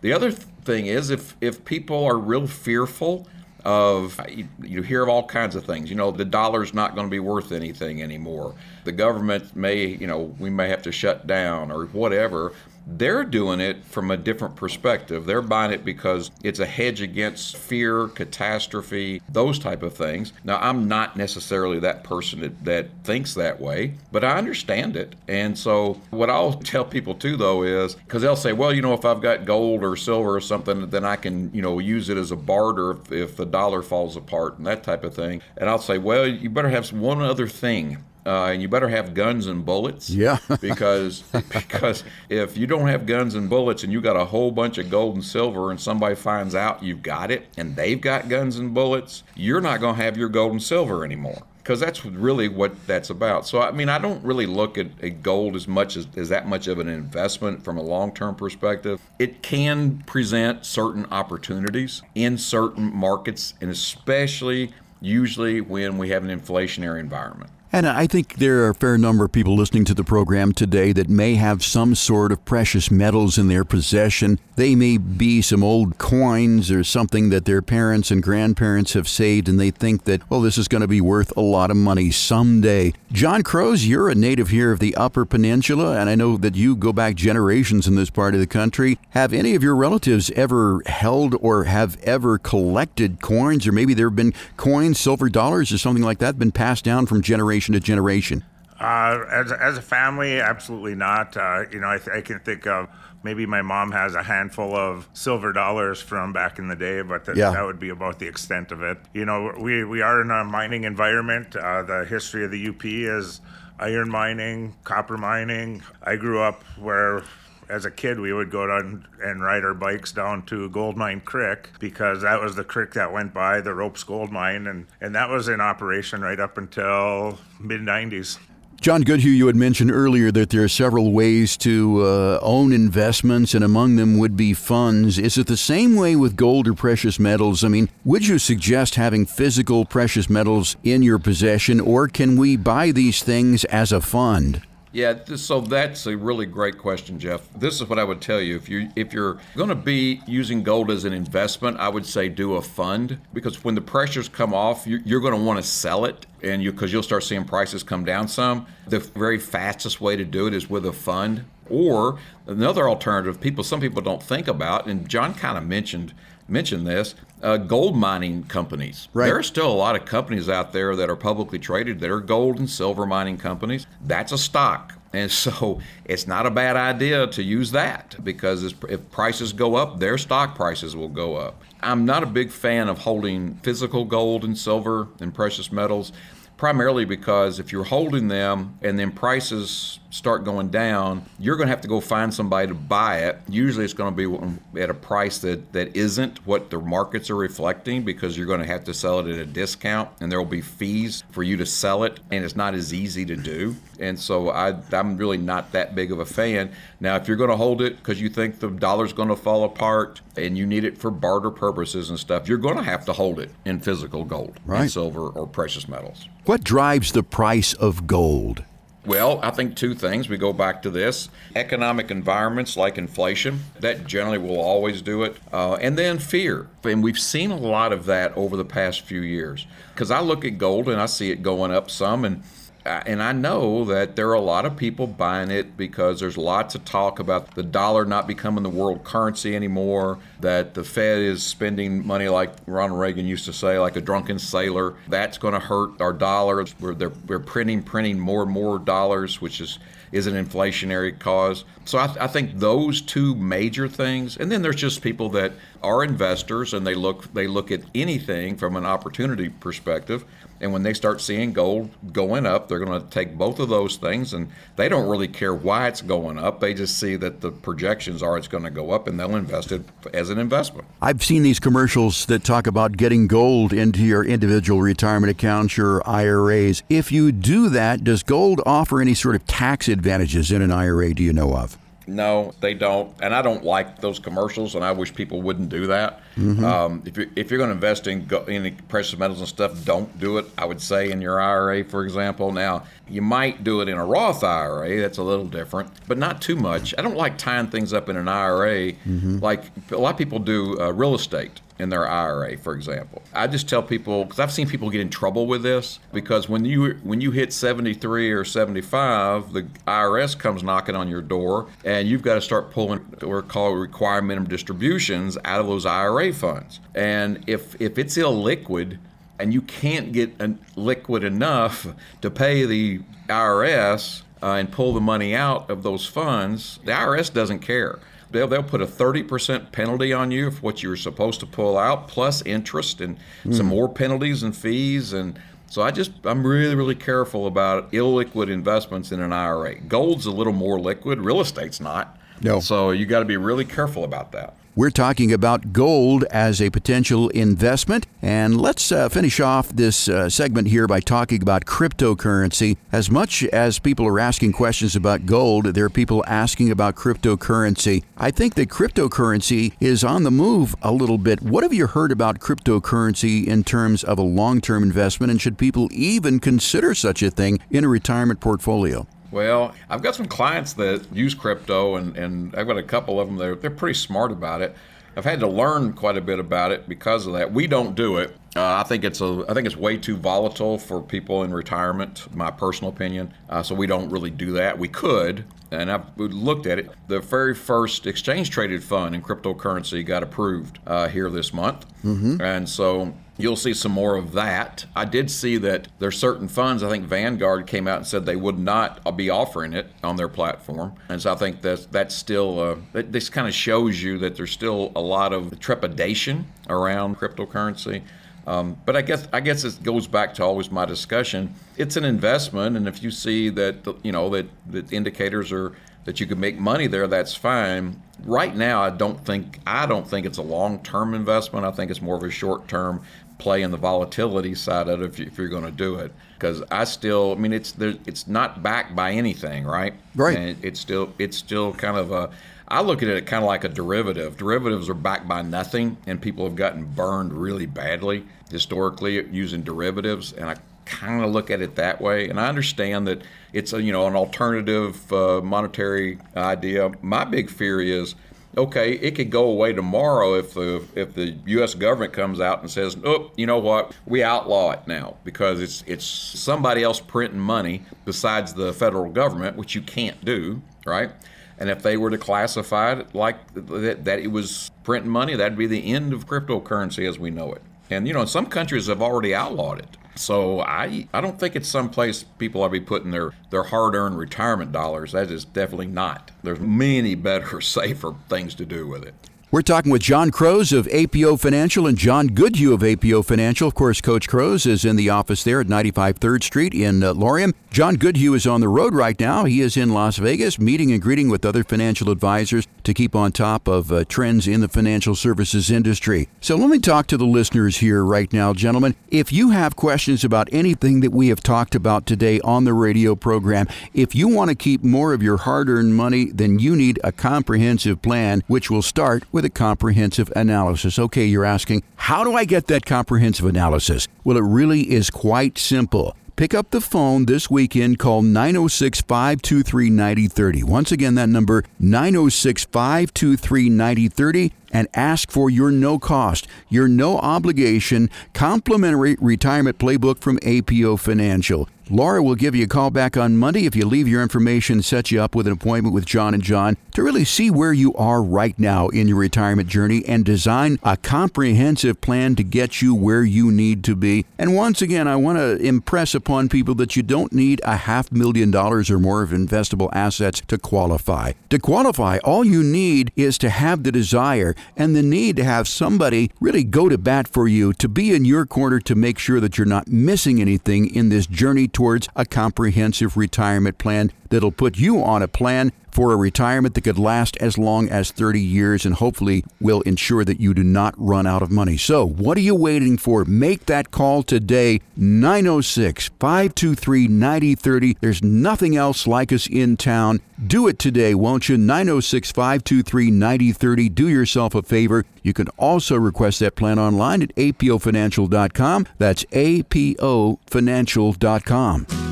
[0.01, 3.27] The other thing is if if people are real fearful
[3.65, 4.21] of
[4.63, 5.91] you hear of all kinds of things.
[5.91, 8.55] You know, the dollar's not going to be worth anything anymore.
[8.85, 12.53] The government may, you know, we may have to shut down or whatever.
[12.99, 15.25] They're doing it from a different perspective.
[15.27, 20.33] They're buying it because it's a hedge against fear, catastrophe, those type of things.
[20.45, 25.15] Now, I'm not necessarily that person that, that thinks that way, but I understand it.
[25.29, 28.95] And so, what I'll tell people too, though, is because they'll say, well, you know,
[28.95, 32.17] if I've got gold or silver or something, then I can, you know, use it
[32.17, 35.43] as a barter if, if the dollar falls apart and that type of thing.
[35.57, 39.15] And I'll say, well, you better have one other thing uh, and you better have
[39.15, 40.11] guns and bullets.
[40.11, 40.39] Yeah.
[40.61, 44.79] because because if you don't have guns and bullets and you got a whole bunch
[44.79, 48.59] of gold and silver and somebody finds out you've got it and they've got guns
[48.59, 51.43] and bullets, you're not going to have your gold and silver anymore.
[51.59, 53.47] Because that's really what that's about.
[53.47, 56.49] So, I mean, I don't really look at, at gold as much as, as that
[56.49, 59.01] much of an investment from a long term perspective.
[59.19, 66.41] It can present certain opportunities in certain markets, and especially usually when we have an
[66.41, 67.51] inflationary environment.
[67.73, 70.93] And I think there are a fair number of people listening to the program today
[70.93, 74.41] that may have some sort of precious metals in their possession.
[74.57, 79.49] They may be some old coins or something that their parents and grandparents have saved,
[79.49, 82.11] and they think that, well, this is going to be worth a lot of money
[82.11, 82.93] someday.
[83.13, 86.75] John Croze, you're a native here of the Upper Peninsula, and I know that you
[86.75, 88.99] go back generations in this part of the country.
[89.11, 94.09] Have any of your relatives ever held or have ever collected coins, or maybe there
[94.09, 97.60] have been coins, silver dollars, or something like that, been passed down from generation?
[97.61, 98.45] Generation to generation?
[98.81, 101.37] Uh, as, as a family, absolutely not.
[101.37, 102.89] Uh, you know, I, th- I, can think of
[103.23, 107.27] maybe my mom has a handful of silver dollars from back in the day, but
[107.27, 107.51] th- yeah.
[107.51, 108.97] that would be about the extent of it.
[109.13, 111.57] You know, we, we are in a mining environment.
[111.57, 113.43] Uh, the history of the UP is
[113.79, 115.83] iron mining, copper mining.
[116.03, 117.23] I grew up where
[117.71, 121.71] as a kid, we would go down and ride our bikes down to Goldmine Creek
[121.79, 125.31] because that was the creek that went by the Ropes Gold Mine, and, and that
[125.31, 128.39] was in operation right up until mid 90s.
[128.81, 133.53] John Goodhue, you had mentioned earlier that there are several ways to uh, own investments,
[133.53, 135.19] and among them would be funds.
[135.19, 137.63] Is it the same way with gold or precious metals?
[137.63, 142.57] I mean, would you suggest having physical precious metals in your possession, or can we
[142.57, 144.63] buy these things as a fund?
[144.93, 147.49] Yeah, so that's a really great question, Jeff.
[147.55, 148.57] This is what I would tell you.
[148.57, 152.29] If you if you're going to be using gold as an investment, I would say
[152.29, 155.63] do a fund because when the pressures come off, you're, you're going to want to
[155.63, 158.67] sell it, and you because you'll start seeing prices come down some.
[158.89, 162.19] The very fastest way to do it is with a fund, or
[162.49, 163.41] another alternative.
[163.41, 166.13] People, some people don't think about, and John kind of mentioned
[166.49, 169.09] mentioned this uh, gold mining companies.
[169.13, 169.27] Right.
[169.27, 172.21] There are still a lot of companies out there that are publicly traded that are
[172.21, 173.87] gold and silver mining companies.
[174.05, 174.95] That's a stock.
[175.13, 180.01] And so it's not a bad idea to use that because if prices go up,
[180.01, 181.63] their stock prices will go up.
[181.83, 186.13] I'm not a big fan of holding physical gold and silver and precious metals
[186.57, 191.71] primarily because if you're holding them and then prices start going down, you're going to
[191.71, 193.39] have to go find somebody to buy it.
[193.49, 197.37] Usually it's going to be at a price that, that isn't what the markets are
[197.37, 200.51] reflecting because you're going to have to sell it at a discount and there will
[200.51, 203.77] be fees for you to sell it and it's not as easy to do.
[204.01, 206.73] And so I, I'm really not that big of a fan.
[206.99, 209.65] Now, if you're going to hold it because you think the dollar's going to fall
[209.65, 213.13] apart and you need it for barter purposes and stuff, you're going to have to
[213.13, 214.91] hold it in physical gold, right.
[214.91, 216.27] silver, or precious metals.
[216.47, 218.65] What drives the price of gold?
[219.07, 220.29] Well, I think two things.
[220.29, 225.37] We go back to this economic environments like inflation, that generally will always do it.
[225.53, 226.69] Uh, and then fear.
[226.85, 229.67] And we've seen a lot of that over the past few years.
[229.95, 232.25] Because I look at gold and I see it going up some.
[232.27, 232.43] And
[232.85, 236.75] and I know that there are a lot of people buying it because there's lots
[236.75, 241.43] of talk about the dollar not becoming the world currency anymore, that the Fed is
[241.43, 244.95] spending money like Ronald Reagan used to say, like a drunken sailor.
[245.09, 246.75] That's going to hurt our dollars.
[246.81, 246.95] We're,
[247.27, 249.79] we're printing, printing more and more dollars, which is
[250.13, 251.65] is an inflationary cause.
[251.85, 256.03] So I, I, think those two major things, and then there's just people that are
[256.03, 260.25] investors and they look they look at anything from an opportunity perspective.
[260.63, 263.97] And when they start seeing gold going up, they're going to take both of those
[263.97, 266.61] things, and they don't really care why it's going up.
[266.61, 269.73] They just see that the projections are it's going to go up, and they'll invest
[269.73, 269.83] it
[270.13, 270.87] as an investment.
[271.03, 276.07] I've seen these commercials that talk about getting gold into your individual retirement accounts, your
[276.09, 276.83] IRAs.
[276.89, 281.15] If you do that, does gold offer any sort of tax advantages in an IRA?
[281.15, 281.77] Do you know of?
[282.11, 285.87] No, they don't, and I don't like those commercials, and I wish people wouldn't do
[285.87, 286.21] that.
[286.37, 286.65] Mm-hmm.
[286.65, 289.85] Um, if you're if you're going to invest in go, in precious metals and stuff,
[289.85, 290.47] don't do it.
[290.59, 292.53] I would say in your IRA, for example.
[292.53, 295.01] Now you might do it in a Roth IRA.
[295.01, 296.95] That's a little different, but not too much.
[296.99, 299.39] I don't like tying things up in an IRA mm-hmm.
[299.39, 303.23] like a lot of people do uh, real estate in their IRA, for example.
[303.35, 306.65] I just tell people because I've seen people get in trouble with this because when
[306.65, 312.07] you when you hit 73 or 75, the IRS comes knocking on your door and
[312.09, 316.33] you've got to start pulling what we call required minimum distributions out of those IRA
[316.33, 316.81] funds.
[316.95, 318.99] And if if it's illiquid
[319.39, 320.39] and you can't get
[320.77, 321.87] liquid enough
[322.21, 327.33] to pay the IRS uh, and pull the money out of those funds, the IRS
[327.33, 327.99] doesn't care
[328.31, 331.79] they'll, they'll put a 30% penalty on you for what you were supposed to pull
[331.79, 333.55] out, plus interest and mm.
[333.55, 335.13] some more penalties and fees.
[335.13, 339.77] And so I just, I'm really, really careful about illiquid investments in an IRA.
[339.81, 342.19] Gold's a little more liquid, real estate's not.
[342.41, 342.61] No.
[342.61, 344.55] So you got to be really careful about that.
[344.81, 348.07] We're talking about gold as a potential investment.
[348.23, 352.79] And let's uh, finish off this uh, segment here by talking about cryptocurrency.
[352.91, 358.05] As much as people are asking questions about gold, there are people asking about cryptocurrency.
[358.17, 361.43] I think that cryptocurrency is on the move a little bit.
[361.43, 365.31] What have you heard about cryptocurrency in terms of a long term investment?
[365.31, 369.07] And should people even consider such a thing in a retirement portfolio?
[369.31, 373.29] Well, I've got some clients that use crypto, and, and I've got a couple of
[373.29, 373.37] them.
[373.37, 374.75] They're they're pretty smart about it.
[375.17, 377.53] I've had to learn quite a bit about it because of that.
[377.53, 378.37] We don't do it.
[378.57, 382.35] Uh, I think it's a I think it's way too volatile for people in retirement.
[382.35, 383.33] My personal opinion.
[383.49, 384.79] Uh, so we don't really do that.
[384.79, 386.91] We could, and I've looked at it.
[387.09, 392.41] The very first exchange traded fund in cryptocurrency got approved uh, here this month, mm-hmm.
[392.41, 394.87] and so You'll see some more of that.
[394.95, 396.83] I did see that there's certain funds.
[396.83, 400.29] I think Vanguard came out and said they would not be offering it on their
[400.29, 404.37] platform, and so I think that's that's still uh, this kind of shows you that
[404.37, 408.03] there's still a lot of trepidation around cryptocurrency.
[408.47, 411.55] Um, but I guess I guess it goes back to always my discussion.
[411.77, 415.73] It's an investment, and if you see that you know that the indicators are
[416.05, 418.03] that you can make money there, that's fine.
[418.25, 421.65] Right now, I don't think I don't think it's a long-term investment.
[421.67, 423.03] I think it's more of a short-term
[423.41, 426.13] play in the volatility side of it if, you, if you're going to do it.
[426.35, 429.95] Because I still, I mean, it's there, it's not backed by anything, right?
[430.15, 430.37] Right.
[430.37, 432.31] And it's still it's still kind of a.
[432.69, 434.37] I look at it kind of like a derivative.
[434.37, 440.33] Derivatives are backed by nothing, and people have gotten burned really badly historically using derivatives.
[440.33, 442.29] And I kind of look at it that way.
[442.29, 443.23] And I understand that
[443.53, 446.91] it's a, you know an alternative uh, monetary idea.
[447.03, 448.15] My big fear is
[448.57, 451.75] okay, it could go away tomorrow if the if the U.S.
[451.75, 453.93] government comes out and says, "Oh, you know what?
[454.07, 459.57] We outlaw it now because it's it's somebody else printing money besides the federal government,
[459.57, 461.11] which you can't do, right?"
[461.59, 465.59] And if they were to classify it like that, that it was printing money, that'd
[465.59, 467.63] be the end of cryptocurrency as we know it.
[467.91, 469.97] And you know, some countries have already outlawed it.
[470.17, 473.95] So I I don't think it's someplace people ought to be putting their, their hard
[473.95, 475.13] earned retirement dollars.
[475.13, 476.31] That is definitely not.
[476.43, 479.30] There's many better, safer things to do with it.
[479.53, 483.67] We're talking with John Croze of APO Financial and John Goodhue of APO Financial.
[483.67, 487.51] Of course, Coach Croze is in the office there at 95 3rd Street in uh.
[487.73, 489.47] John Goodhue is on the road right now.
[489.47, 493.33] He is in Las Vegas meeting and greeting with other financial advisors to keep on
[493.33, 496.29] top of uh, trends in the financial services industry.
[496.41, 498.95] So let me talk to the listeners here right now, gentlemen.
[499.09, 503.17] If you have questions about anything that we have talked about today on the radio
[503.17, 507.01] program, if you want to keep more of your hard earned money, then you need
[507.03, 510.99] a comprehensive plan, which will start with with a comprehensive analysis.
[510.99, 514.07] Okay, you're asking, how do I get that comprehensive analysis?
[514.23, 516.15] Well, it really is quite simple.
[516.37, 520.63] Pick up the phone this weekend, call 906 523 9030.
[520.65, 527.19] Once again, that number 906 523 9030 and ask for your no cost, your no
[527.19, 531.69] obligation complimentary retirement playbook from APO Financial.
[531.93, 535.11] Laura will give you a call back on Monday if you leave your information, set
[535.11, 538.23] you up with an appointment with John and John to really see where you are
[538.23, 543.25] right now in your retirement journey and design a comprehensive plan to get you where
[543.25, 544.25] you need to be.
[544.39, 548.13] And once again, I want to impress upon people that you don't need a half
[548.13, 551.33] million dollars or more of investable assets to qualify.
[551.49, 555.69] To qualify, all you need is to have the desire and the need to have
[555.69, 559.41] somebody really go to bat for you, to be in your corner to make sure
[559.41, 564.79] that you're not missing anything in this journey towards a comprehensive retirement plan that'll put
[564.79, 568.85] you on a plan for a retirement that could last as long as 30 years
[568.85, 571.77] and hopefully will ensure that you do not run out of money.
[571.77, 573.25] So, what are you waiting for?
[573.25, 577.97] Make that call today 906 523 9030.
[578.01, 580.21] There's nothing else like us in town.
[580.47, 581.57] Do it today, won't you?
[581.57, 583.89] 906 523 9030.
[583.89, 585.05] Do yourself a favor.
[585.23, 588.87] You can also request that plan online at apofinancial.com.
[588.99, 592.10] That's apofinancial.com.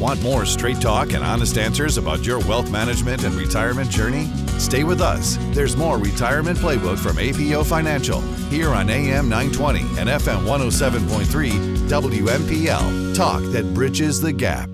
[0.00, 4.26] Want more straight talk and honest answers about your wealth management and retirement journey?
[4.58, 5.38] Stay with us.
[5.50, 11.50] There's more Retirement Playbook from APO Financial here on AM 920 and FM 107.3
[11.88, 13.16] WMPL.
[13.16, 14.68] Talk that bridges the gap.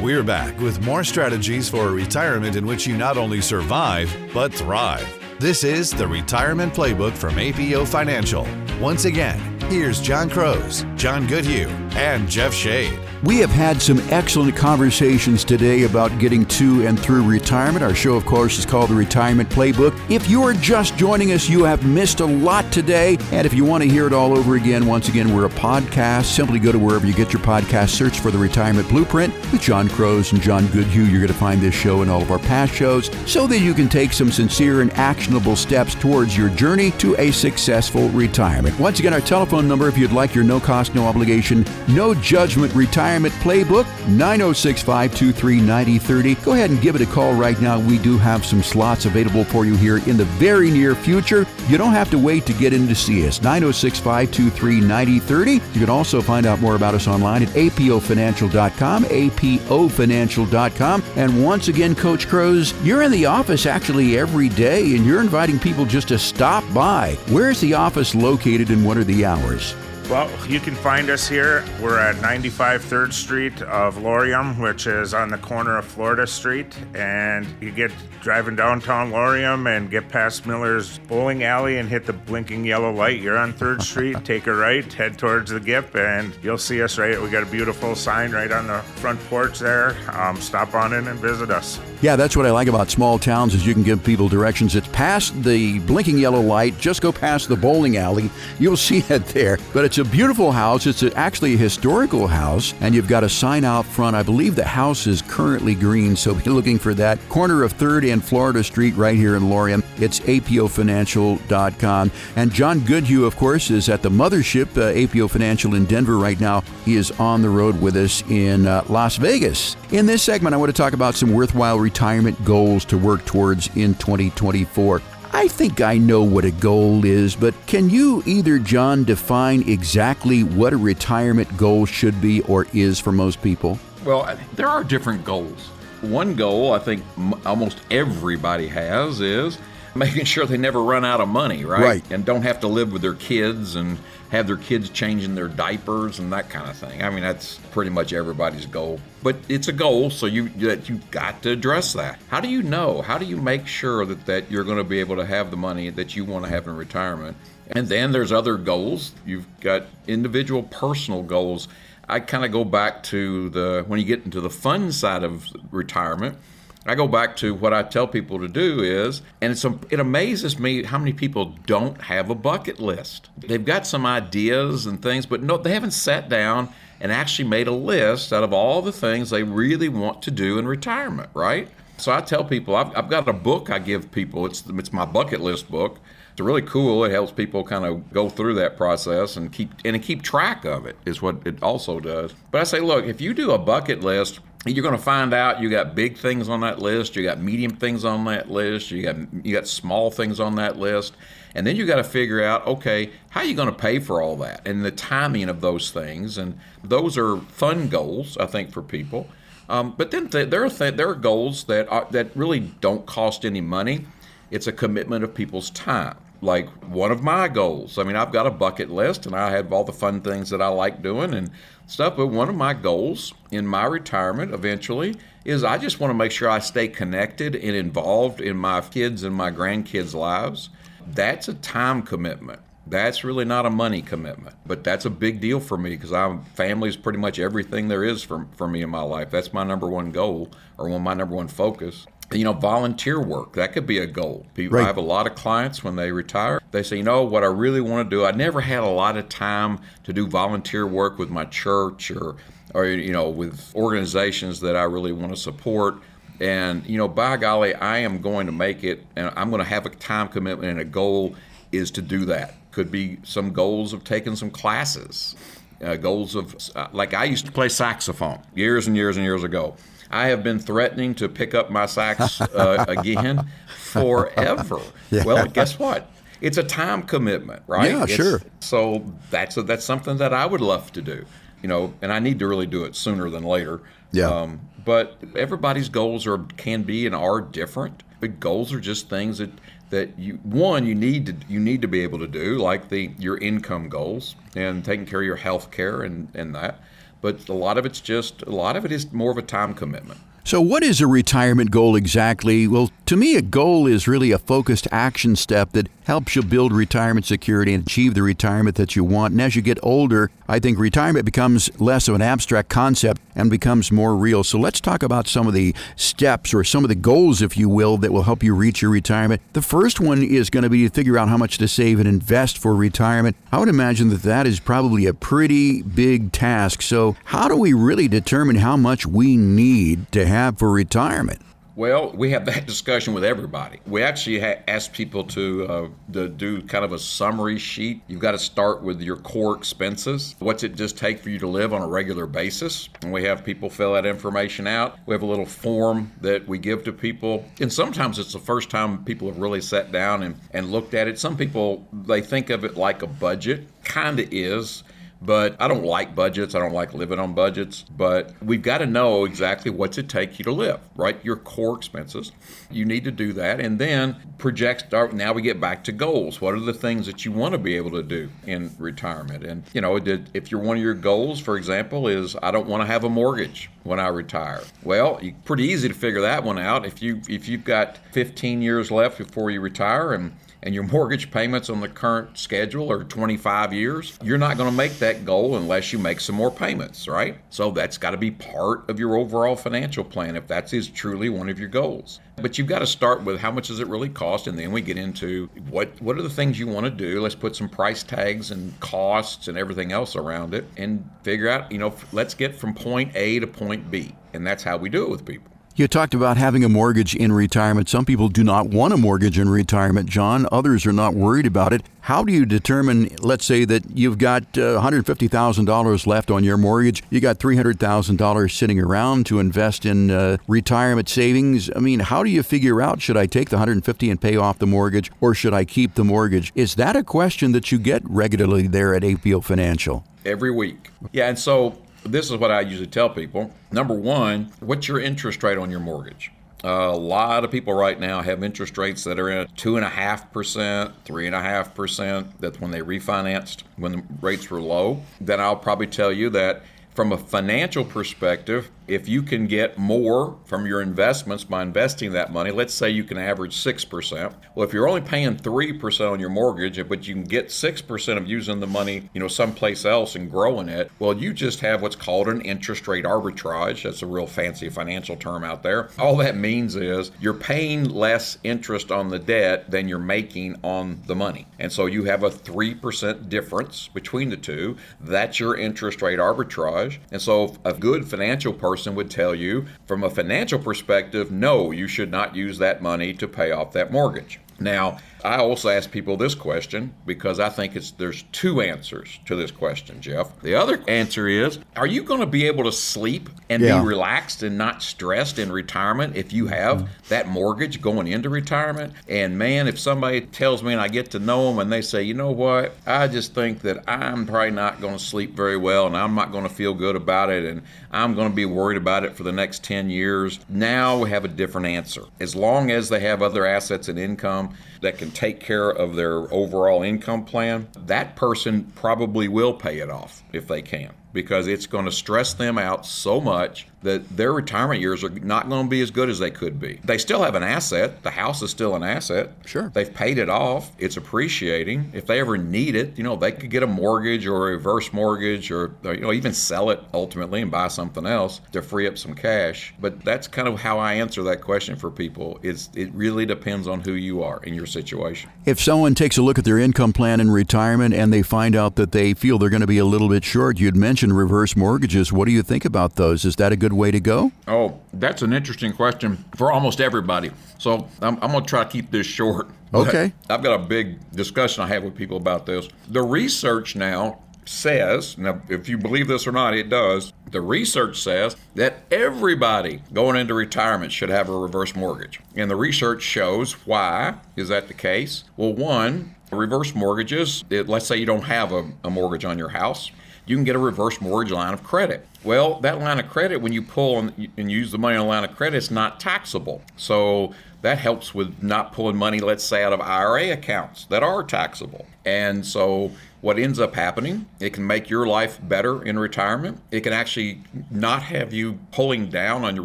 [0.00, 4.54] We're back with more strategies for a retirement in which you not only survive, but
[4.54, 5.06] thrive.
[5.40, 8.46] This is the Retirement Playbook from APO Financial.
[8.80, 12.98] Once again, here's John Croze, John Goodhue, and Jeff Shade.
[13.24, 17.84] We have had some excellent conversations today about getting to and through retirement.
[17.84, 19.96] Our show, of course, is called The Retirement Playbook.
[20.10, 23.18] If you are just joining us, you have missed a lot today.
[23.30, 26.24] And if you want to hear it all over again, once again, we're a podcast.
[26.24, 29.88] Simply go to wherever you get your podcast, search for The Retirement Blueprint with John
[29.88, 31.04] Croze and John Goodhue.
[31.04, 33.72] You're going to find this show and all of our past shows so that you
[33.72, 38.76] can take some sincere and actionable steps towards your journey to a successful retirement.
[38.80, 42.74] Once again, our telephone number, if you'd like your no cost, no obligation, no judgment
[42.74, 46.34] retirement Playbook, 906 523 9030.
[46.36, 47.78] Go ahead and give it a call right now.
[47.78, 51.46] We do have some slots available for you here in the very near future.
[51.68, 53.42] You don't have to wait to get in to see us.
[53.42, 55.52] 906 523 9030.
[55.52, 61.02] You can also find out more about us online at apofinancial.com, apofinancial.com.
[61.16, 65.58] And once again, Coach Croze, you're in the office actually every day and you're inviting
[65.58, 67.16] people just to stop by.
[67.28, 69.74] Where's the office located and what are the hours?
[70.12, 71.64] Well, you can find us here.
[71.80, 76.76] We're at 95 3rd Street of Laurium, which is on the corner of Florida Street.
[76.92, 77.90] And you get
[78.20, 83.22] driving downtown Laurium and get past Miller's Bowling Alley and hit the blinking yellow light.
[83.22, 86.98] You're on 3rd Street, take a right, head towards the GIP, and you'll see us
[86.98, 87.18] right.
[87.20, 89.96] We got a beautiful sign right on the front porch there.
[90.12, 91.80] Um, stop on in and visit us.
[92.02, 94.76] Yeah, that's what I like about small towns is you can give people directions.
[94.76, 96.78] It's past the blinking yellow light.
[96.78, 98.30] Just go past the bowling alley.
[98.58, 99.58] You'll see it there.
[99.72, 100.86] But it's a a beautiful house.
[100.86, 104.16] It's actually a historical house, and you've got a sign out front.
[104.16, 107.20] I believe the house is currently green, so be looking for that.
[107.28, 109.84] Corner of 3rd and Florida Street right here in Laurium.
[110.00, 112.10] It's apofinancial.com.
[112.34, 116.40] And John Goodhue, of course, is at the mothership, uh, APO Financial in Denver right
[116.40, 116.62] now.
[116.84, 119.76] He is on the road with us in uh, Las Vegas.
[119.92, 123.68] In this segment, I want to talk about some worthwhile retirement goals to work towards
[123.76, 125.00] in 2024.
[125.34, 130.42] I think I know what a goal is, but can you either, John, define exactly
[130.44, 133.78] what a retirement goal should be or is for most people?
[134.04, 135.68] Well, there are different goals.
[136.02, 139.58] One goal I think m- almost everybody has is
[139.94, 141.82] making sure they never run out of money, right?
[141.82, 142.10] Right.
[142.10, 143.98] And don't have to live with their kids and
[144.32, 147.02] have their kids changing their diapers and that kind of thing.
[147.02, 148.98] I mean, that's pretty much everybody's goal.
[149.22, 152.18] But it's a goal, so you that you've got to address that.
[152.28, 153.02] How do you know?
[153.02, 155.58] How do you make sure that, that you're going to be able to have the
[155.58, 157.36] money that you want to have in retirement?
[157.72, 159.12] And then there's other goals.
[159.26, 161.68] You've got individual personal goals.
[162.08, 165.46] I kind of go back to the when you get into the fun side of
[165.70, 166.38] retirement.
[166.84, 170.58] I go back to what I tell people to do is, and it's it amazes
[170.58, 173.30] me how many people don't have a bucket list.
[173.38, 176.70] They've got some ideas and things, but no, they haven't sat down
[177.00, 180.58] and actually made a list out of all the things they really want to do
[180.58, 181.68] in retirement, right?
[181.98, 184.44] So I tell people I've, I've got a book I give people.
[184.46, 186.00] It's it's my bucket list book.
[186.32, 187.04] It's really cool.
[187.04, 190.86] It helps people kind of go through that process and keep and keep track of
[190.86, 192.32] it is what it also does.
[192.50, 195.60] But I say, look, if you do a bucket list, you're going to find out
[195.60, 199.02] you got big things on that list, you got medium things on that list, you
[199.02, 201.14] got you got small things on that list,
[201.54, 204.22] and then you got to figure out, okay, how are you going to pay for
[204.22, 208.70] all that and the timing of those things, and those are fun goals I think
[208.72, 209.26] for people.
[209.68, 213.06] Um, but then th- there are th- there are goals that are, that really don't
[213.06, 214.06] cost any money.
[214.50, 216.16] It's a commitment of people's time.
[216.42, 217.96] Like one of my goals.
[217.96, 220.60] I mean, I've got a bucket list, and I have all the fun things that
[220.60, 221.50] I like doing and
[221.86, 222.16] stuff.
[222.16, 226.32] But one of my goals in my retirement eventually is I just want to make
[226.32, 230.68] sure I stay connected and involved in my kids and my grandkids' lives.
[231.06, 232.60] That's a time commitment.
[232.86, 236.44] That's really not a money commitment, but that's a big deal for me because I'm
[236.44, 239.30] family is pretty much everything there is for, for me in my life.
[239.30, 242.06] That's my number one goal or one my number one focus.
[242.34, 244.46] You know, volunteer work that could be a goal.
[244.54, 244.84] People, Right.
[244.84, 246.60] I have a lot of clients when they retire.
[246.70, 248.24] They say, you know, what I really want to do.
[248.24, 252.36] I never had a lot of time to do volunteer work with my church or,
[252.74, 255.96] or you know, with organizations that I really want to support.
[256.40, 259.68] And you know, by golly, I am going to make it, and I'm going to
[259.68, 261.36] have a time commitment and a goal
[261.70, 262.54] is to do that.
[262.72, 265.36] Could be some goals of taking some classes,
[265.84, 269.44] uh, goals of uh, like I used to play saxophone years and years and years
[269.44, 269.76] ago.
[270.12, 273.48] I have been threatening to pick up my sax uh, again
[273.92, 274.78] forever.
[275.10, 276.08] Well, guess what?
[276.40, 277.90] It's a time commitment, right?
[277.90, 278.40] Yeah, It's- sure.
[278.60, 281.24] So that's a, that's something that I would love to do,
[281.62, 283.80] you know, and I need to really do it sooner than later.
[284.12, 284.28] Yeah.
[284.28, 288.02] Um, but everybody's goals are can be and are different.
[288.20, 289.50] But goals are just things that
[289.90, 293.12] that you one you need to you need to be able to do, like the
[293.18, 296.80] your income goals and taking care of your health care and and that.
[297.22, 299.72] But a lot of it's just a lot of it is more of a time
[299.72, 300.20] commitment.
[300.44, 302.66] So, what is a retirement goal exactly?
[302.66, 306.72] Well, to me, a goal is really a focused action step that helps you build
[306.72, 309.32] retirement security and achieve the retirement that you want.
[309.32, 313.50] And as you get older, I think retirement becomes less of an abstract concept and
[313.50, 314.42] becomes more real.
[314.42, 317.68] So, let's talk about some of the steps or some of the goals, if you
[317.68, 319.40] will, that will help you reach your retirement.
[319.52, 322.08] The first one is going to be to figure out how much to save and
[322.08, 323.36] invest for retirement.
[323.52, 326.82] I would imagine that that is probably a pretty big task.
[326.82, 331.40] So, how do we really determine how much we need to have for retirement?
[331.74, 333.80] Well, we have that discussion with everybody.
[333.86, 338.02] We actually ha- ask people to, uh, to do kind of a summary sheet.
[338.08, 340.36] You've got to start with your core expenses.
[340.38, 342.90] What's it just take for you to live on a regular basis?
[343.00, 344.98] And we have people fill that information out.
[345.06, 347.46] We have a little form that we give to people.
[347.58, 351.08] And sometimes it's the first time people have really sat down and, and looked at
[351.08, 351.18] it.
[351.18, 354.84] Some people, they think of it like a budget, kind of is.
[355.24, 356.54] But I don't like budgets.
[356.54, 357.84] I don't like living on budgets.
[357.96, 361.22] But we've got to know exactly what's it take you to live, right?
[361.24, 362.32] Your core expenses.
[362.70, 363.60] You need to do that.
[363.60, 364.82] And then project.
[364.92, 366.40] Start, now we get back to goals.
[366.40, 369.44] What are the things that you want to be able to do in retirement?
[369.44, 369.96] And, you know,
[370.34, 373.08] if you're one of your goals, for example, is I don't want to have a
[373.08, 374.62] mortgage when I retire.
[374.82, 376.84] Well, pretty easy to figure that one out.
[376.84, 380.32] If, you, if you've got 15 years left before you retire and
[380.62, 384.76] and your mortgage payments on the current schedule are 25 years, you're not going to
[384.76, 387.38] make that goal unless you make some more payments, right?
[387.50, 391.28] So that's got to be part of your overall financial plan if that is truly
[391.28, 392.20] one of your goals.
[392.36, 394.80] But you've got to start with how much does it really cost, and then we
[394.80, 397.20] get into what what are the things you want to do.
[397.20, 401.70] Let's put some price tags and costs and everything else around it, and figure out,
[401.70, 405.04] you know, let's get from point A to point B, and that's how we do
[405.04, 405.51] it with people.
[405.74, 407.88] You talked about having a mortgage in retirement.
[407.88, 410.46] Some people do not want a mortgage in retirement, John.
[410.52, 411.82] Others are not worried about it.
[412.02, 417.02] How do you determine, let's say, that you've got uh, $150,000 left on your mortgage,
[417.08, 421.70] you got $300,000 sitting around to invest in uh, retirement savings?
[421.74, 424.58] I mean, how do you figure out should I take the 150 and pay off
[424.58, 426.52] the mortgage or should I keep the mortgage?
[426.54, 430.04] Is that a question that you get regularly there at APO Financial?
[430.26, 430.90] Every week.
[431.12, 433.52] Yeah, and so this is what I usually tell people.
[433.70, 436.30] Number one, what's your interest rate on your mortgage?
[436.64, 439.84] Uh, a lot of people right now have interest rates that are at two and
[439.84, 442.40] a half percent, three and a half percent.
[442.40, 445.02] That's when they refinanced when the rates were low.
[445.20, 446.62] Then I'll probably tell you that
[446.94, 452.32] from a financial perspective, if you can get more from your investments by investing that
[452.32, 454.34] money, let's say you can average 6%.
[454.54, 458.26] Well, if you're only paying 3% on your mortgage, but you can get 6% of
[458.26, 461.96] using the money, you know, someplace else and growing it, well, you just have what's
[461.96, 463.84] called an interest rate arbitrage.
[463.84, 465.90] That's a real fancy financial term out there.
[465.98, 471.00] All that means is you're paying less interest on the debt than you're making on
[471.06, 471.46] the money.
[471.58, 474.76] And so you have a 3% difference between the two.
[475.00, 476.98] That's your interest rate arbitrage.
[477.12, 481.72] And so a good financial person person would tell you from a financial perspective, no,
[481.72, 484.40] you should not use that money to pay off that mortgage.
[484.58, 489.36] Now, I also ask people this question because I think it's there's two answers to
[489.36, 490.40] this question, Jeff.
[490.40, 493.80] The other answer is, are you going to be able to sleep and yeah.
[493.80, 497.08] be relaxed and not stressed in retirement if you have mm-hmm.
[497.08, 498.94] that mortgage going into retirement?
[499.08, 502.02] And man, if somebody tells me and I get to know them and they say,
[502.02, 505.86] you know what, I just think that I'm probably not going to sleep very well
[505.86, 507.62] and I'm not going to feel good about it and
[507.92, 510.40] I'm going to be worried about it for the next 10 years.
[510.48, 512.04] Now we have a different answer.
[512.20, 516.32] As long as they have other assets and income that can take care of their
[516.32, 521.66] overall income plan, that person probably will pay it off if they can because it's
[521.66, 525.70] going to stress them out so much that their retirement years are not going to
[525.70, 526.80] be as good as they could be.
[526.84, 528.02] They still have an asset.
[528.02, 529.32] The house is still an asset.
[529.44, 529.70] Sure.
[529.74, 530.70] They've paid it off.
[530.78, 531.90] It's appreciating.
[531.92, 534.92] If they ever need it, you know, they could get a mortgage or a reverse
[534.92, 538.96] mortgage or, you know, even sell it ultimately and buy something else to free up
[538.98, 539.74] some cash.
[539.80, 542.38] But that's kind of how I answer that question for people.
[542.42, 545.30] It's it really depends on who you are in your situation.
[545.44, 548.76] If someone takes a look at their income plan in retirement and they find out
[548.76, 552.12] that they feel they're going to be a little bit short, you'd mentioned reverse mortgages.
[552.12, 553.24] What do you think about those?
[553.24, 554.32] Is that a good good way to go?
[554.46, 557.30] Oh, that's an interesting question for almost everybody.
[557.58, 559.48] So I'm, I'm going to try to keep this short.
[559.74, 560.12] Okay.
[560.28, 562.68] I've got a big discussion I have with people about this.
[562.88, 567.14] The research now says, now if you believe this or not, it does.
[567.30, 572.20] The research says that everybody going into retirement should have a reverse mortgage.
[572.36, 575.24] And the research shows why is that the case?
[575.38, 579.48] Well, one, reverse mortgages, it, let's say you don't have a, a mortgage on your
[579.48, 579.90] house
[580.26, 582.06] you can get a reverse mortgage line of credit.
[582.24, 585.08] Well, that line of credit, when you pull and, and use the money on a
[585.08, 586.62] line of credit, it's not taxable.
[586.76, 591.22] So that helps with not pulling money, let's say, out of IRA accounts that are
[591.22, 591.86] taxable.
[592.04, 596.60] And so what ends up happening, it can make your life better in retirement.
[596.72, 599.64] It can actually not have you pulling down on your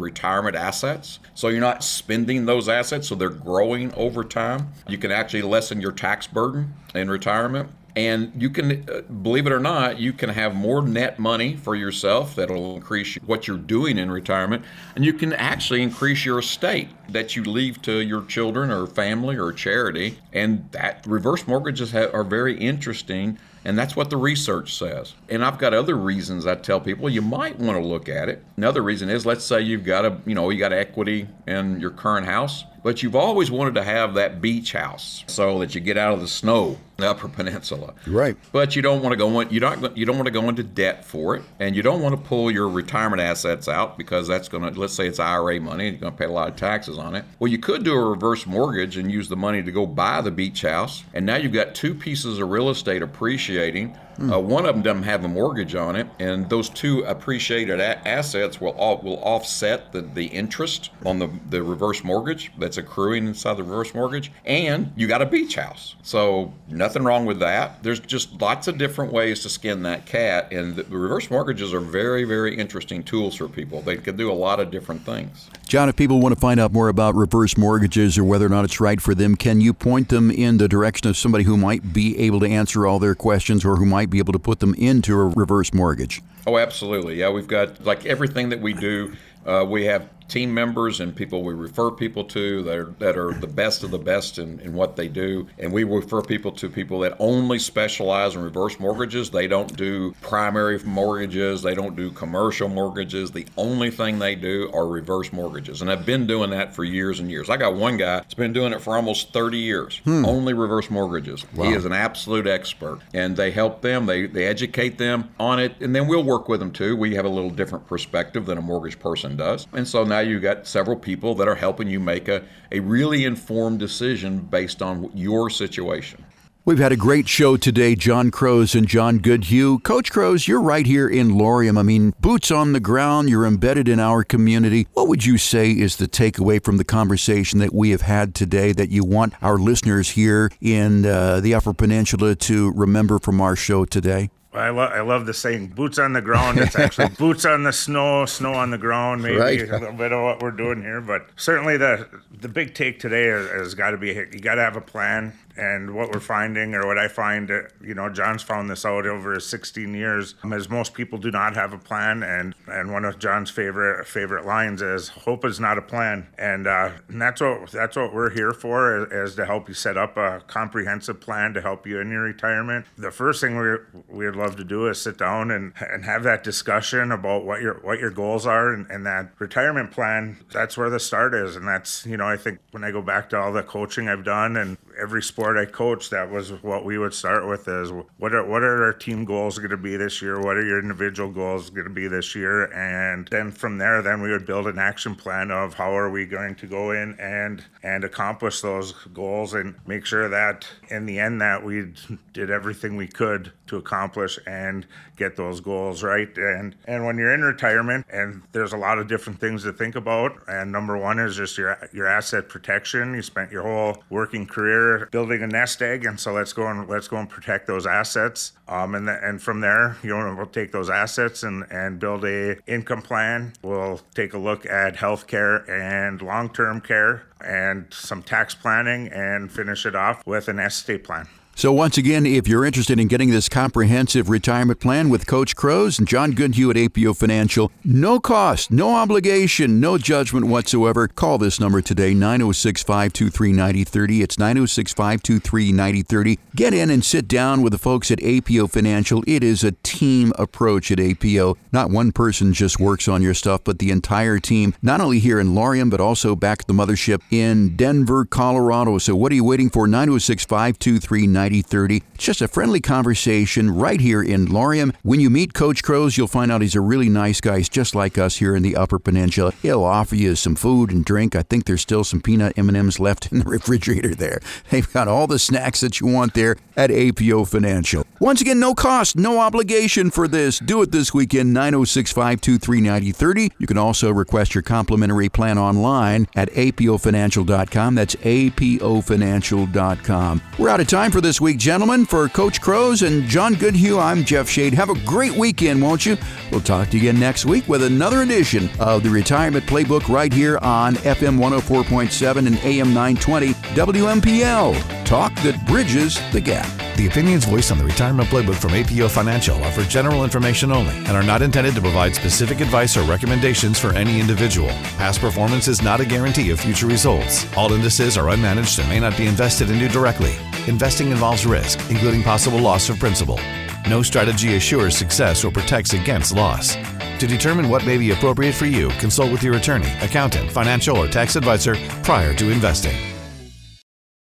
[0.00, 1.18] retirement assets.
[1.34, 4.68] So you're not spending those assets, so they're growing over time.
[4.86, 7.70] You can actually lessen your tax burden in retirement.
[7.98, 11.74] And you can, uh, believe it or not, you can have more net money for
[11.74, 14.64] yourself that'll increase what you're doing in retirement.
[14.94, 19.36] And you can actually increase your estate that you leave to your children or family
[19.36, 20.20] or charity.
[20.32, 25.14] And that reverse mortgages are very interesting and that's what the research says.
[25.28, 28.42] And I've got other reasons I tell people you might want to look at it.
[28.56, 31.90] Another reason is let's say you've got a, you know, you got equity in your
[31.90, 35.98] current house, but you've always wanted to have that beach house so that you get
[35.98, 37.92] out of the snow the Upper Peninsula.
[38.06, 38.34] Right.
[38.50, 40.62] But you don't want to go in, you don't you don't want to go into
[40.62, 44.48] debt for it, and you don't want to pull your retirement assets out because that's
[44.48, 46.96] going to let's say it's IRA money, you're going to pay a lot of taxes
[46.96, 47.26] on it.
[47.38, 50.30] Well, you could do a reverse mortgage and use the money to go buy the
[50.30, 54.32] beach house, and now you've got two pieces of real estate appreciating Hmm.
[54.32, 58.06] Uh, one of them doesn't have a mortgage on it, and those two appreciated a-
[58.06, 63.28] assets will all, will offset the, the interest on the, the reverse mortgage that's accruing
[63.28, 64.32] inside the reverse mortgage.
[64.44, 67.82] And you got a beach house, so nothing wrong with that.
[67.84, 71.80] There's just lots of different ways to skin that cat, and the reverse mortgages are
[71.80, 73.82] very very interesting tools for people.
[73.82, 75.48] They can do a lot of different things.
[75.68, 78.64] John, if people want to find out more about reverse mortgages or whether or not
[78.64, 81.92] it's right for them, can you point them in the direction of somebody who might
[81.92, 84.72] be able to answer all their questions or who might be able to put them
[84.78, 86.22] into a reverse mortgage.
[86.46, 87.16] Oh, absolutely.
[87.16, 89.14] Yeah, we've got like everything that we do.
[89.44, 93.32] Uh, we have team members and people we refer people to that are, that are
[93.32, 95.46] the best of the best in, in what they do.
[95.58, 99.30] And we refer people to people that only specialize in reverse mortgages.
[99.30, 103.30] They don't do primary mortgages, they don't do commercial mortgages.
[103.30, 105.82] The only thing they do are reverse mortgages.
[105.82, 107.48] And I've been doing that for years and years.
[107.48, 110.24] I got one guy that's been doing it for almost 30 years, hmm.
[110.24, 111.44] only reverse mortgages.
[111.54, 111.64] Wow.
[111.66, 113.00] He is an absolute expert.
[113.14, 116.60] And they help them, they, they educate them on it, and then we'll work with
[116.60, 116.96] them too.
[116.96, 119.66] We have a little different perspective than a mortgage person does.
[119.72, 123.24] And so now you got several people that are helping you make a, a really
[123.24, 126.24] informed decision based on your situation.
[126.68, 129.78] We've had a great show today, John Croze and John Goodhue.
[129.78, 131.78] Coach Croze, you're right here in Laurium.
[131.78, 134.86] I mean, boots on the ground, you're embedded in our community.
[134.92, 138.72] What would you say is the takeaway from the conversation that we have had today
[138.72, 143.56] that you want our listeners here in uh, the Upper Peninsula to remember from our
[143.56, 144.28] show today?
[144.52, 147.72] I love I love the saying "boots on the ground." It's actually boots on the
[147.72, 149.22] snow, snow on the ground.
[149.22, 149.68] Maybe right.
[149.68, 152.08] a little bit of what we're doing here, but certainly the
[152.40, 155.94] the big take today has got to be you got to have a plan and
[155.94, 159.38] what we're finding, or what I find, uh, you know, John's found this out over
[159.40, 162.22] 16 years, um, is most people do not have a plan.
[162.22, 166.66] And and one of John's favorite favorite lines is, "Hope is not a plan." And,
[166.66, 169.96] uh, and that's what that's what we're here for, is, is, to help you set
[169.96, 172.86] up a comprehensive plan to help you in your retirement.
[172.96, 173.76] The first thing we
[174.08, 177.74] we'd love to do is sit down and and have that discussion about what your
[177.82, 180.38] what your goals are, and, and that retirement plan.
[180.52, 183.28] That's where the start is, and that's you know I think when I go back
[183.30, 186.98] to all the coaching I've done and every sport I coach, that was what we
[186.98, 190.20] would start with is what are what are our team goals going to be this
[190.20, 190.40] year?
[190.40, 192.72] What are your individual goals going to be this year?
[192.72, 196.26] And then from there, then we would build an action plan of how are we
[196.26, 201.18] going to go in and and accomplish those goals and make sure that in the
[201.18, 201.92] end that we
[202.32, 204.86] did everything we could to accomplish and
[205.16, 206.36] get those goals right.
[206.36, 209.96] And and when you're in retirement, and there's a lot of different things to think
[209.96, 210.38] about.
[210.48, 213.14] And number one is just your your asset protection.
[213.14, 216.88] You spent your whole working career building a nest egg, and so let's go and
[216.88, 218.52] let's go and protect those assets.
[218.68, 222.24] Um, and the, and from there, you know, we'll take those assets and and build
[222.24, 223.52] a income plan.
[223.62, 229.50] We'll take a look at healthcare and long term care and some tax planning, and
[229.50, 231.28] finish it off with an estate plan.
[231.58, 235.98] So, once again, if you're interested in getting this comprehensive retirement plan with Coach Croze
[235.98, 241.58] and John Goodhue at APO Financial, no cost, no obligation, no judgment whatsoever, call this
[241.58, 244.22] number today, 906 523 9030.
[244.22, 246.38] It's 906 523 9030.
[246.54, 249.24] Get in and sit down with the folks at APO Financial.
[249.26, 251.56] It is a team approach at APO.
[251.72, 255.40] Not one person just works on your stuff, but the entire team, not only here
[255.40, 258.98] in Laurium, but also back at the mothership in Denver, Colorado.
[258.98, 259.88] So, what are you waiting for?
[259.88, 261.47] 906 523 9030.
[261.48, 262.02] 9030.
[262.14, 264.94] It's just a friendly conversation right here in Laurium.
[265.02, 267.56] When you meet Coach Croze, you'll find out he's a really nice guy.
[267.58, 269.52] He's just like us here in the Upper Peninsula.
[269.62, 271.34] He'll offer you some food and drink.
[271.34, 274.40] I think there's still some peanut M&Ms left in the refrigerator there.
[274.70, 278.04] They've got all the snacks that you want there at APO Financial.
[278.20, 280.58] Once again, no cost, no obligation for this.
[280.58, 283.52] Do it this weekend, 906 523 9030.
[283.58, 287.94] You can also request your complimentary plan online at apofinancial.com.
[287.94, 290.42] That's apofinancial.com.
[290.58, 292.06] We're out of time for this week, gentlemen.
[292.06, 294.72] For Coach Croze and John Goodhue, I'm Jeff Shade.
[294.74, 296.16] Have a great weekend, won't you?
[296.50, 300.32] We'll talk to you again next week with another edition of the Retirement Playbook right
[300.32, 305.04] here on FM 104.7 and AM 920 WMPL.
[305.04, 306.68] Talk that bridges the gap.
[306.96, 310.96] The opinions voiced on the Retirement Playbook from APO Financial are for general information only
[310.96, 314.70] and are not intended to provide specific advice or recommendations for any individual.
[314.98, 317.46] Past performance is not a guarantee of future results.
[317.56, 320.34] All indices are unmanaged and may not be invested into directly.
[320.66, 323.38] Investing involves risk, including possible loss of principal.
[323.86, 326.74] No strategy assures success or protects against loss.
[327.20, 331.06] To determine what may be appropriate for you, consult with your attorney, accountant, financial, or
[331.06, 333.17] tax advisor prior to investing.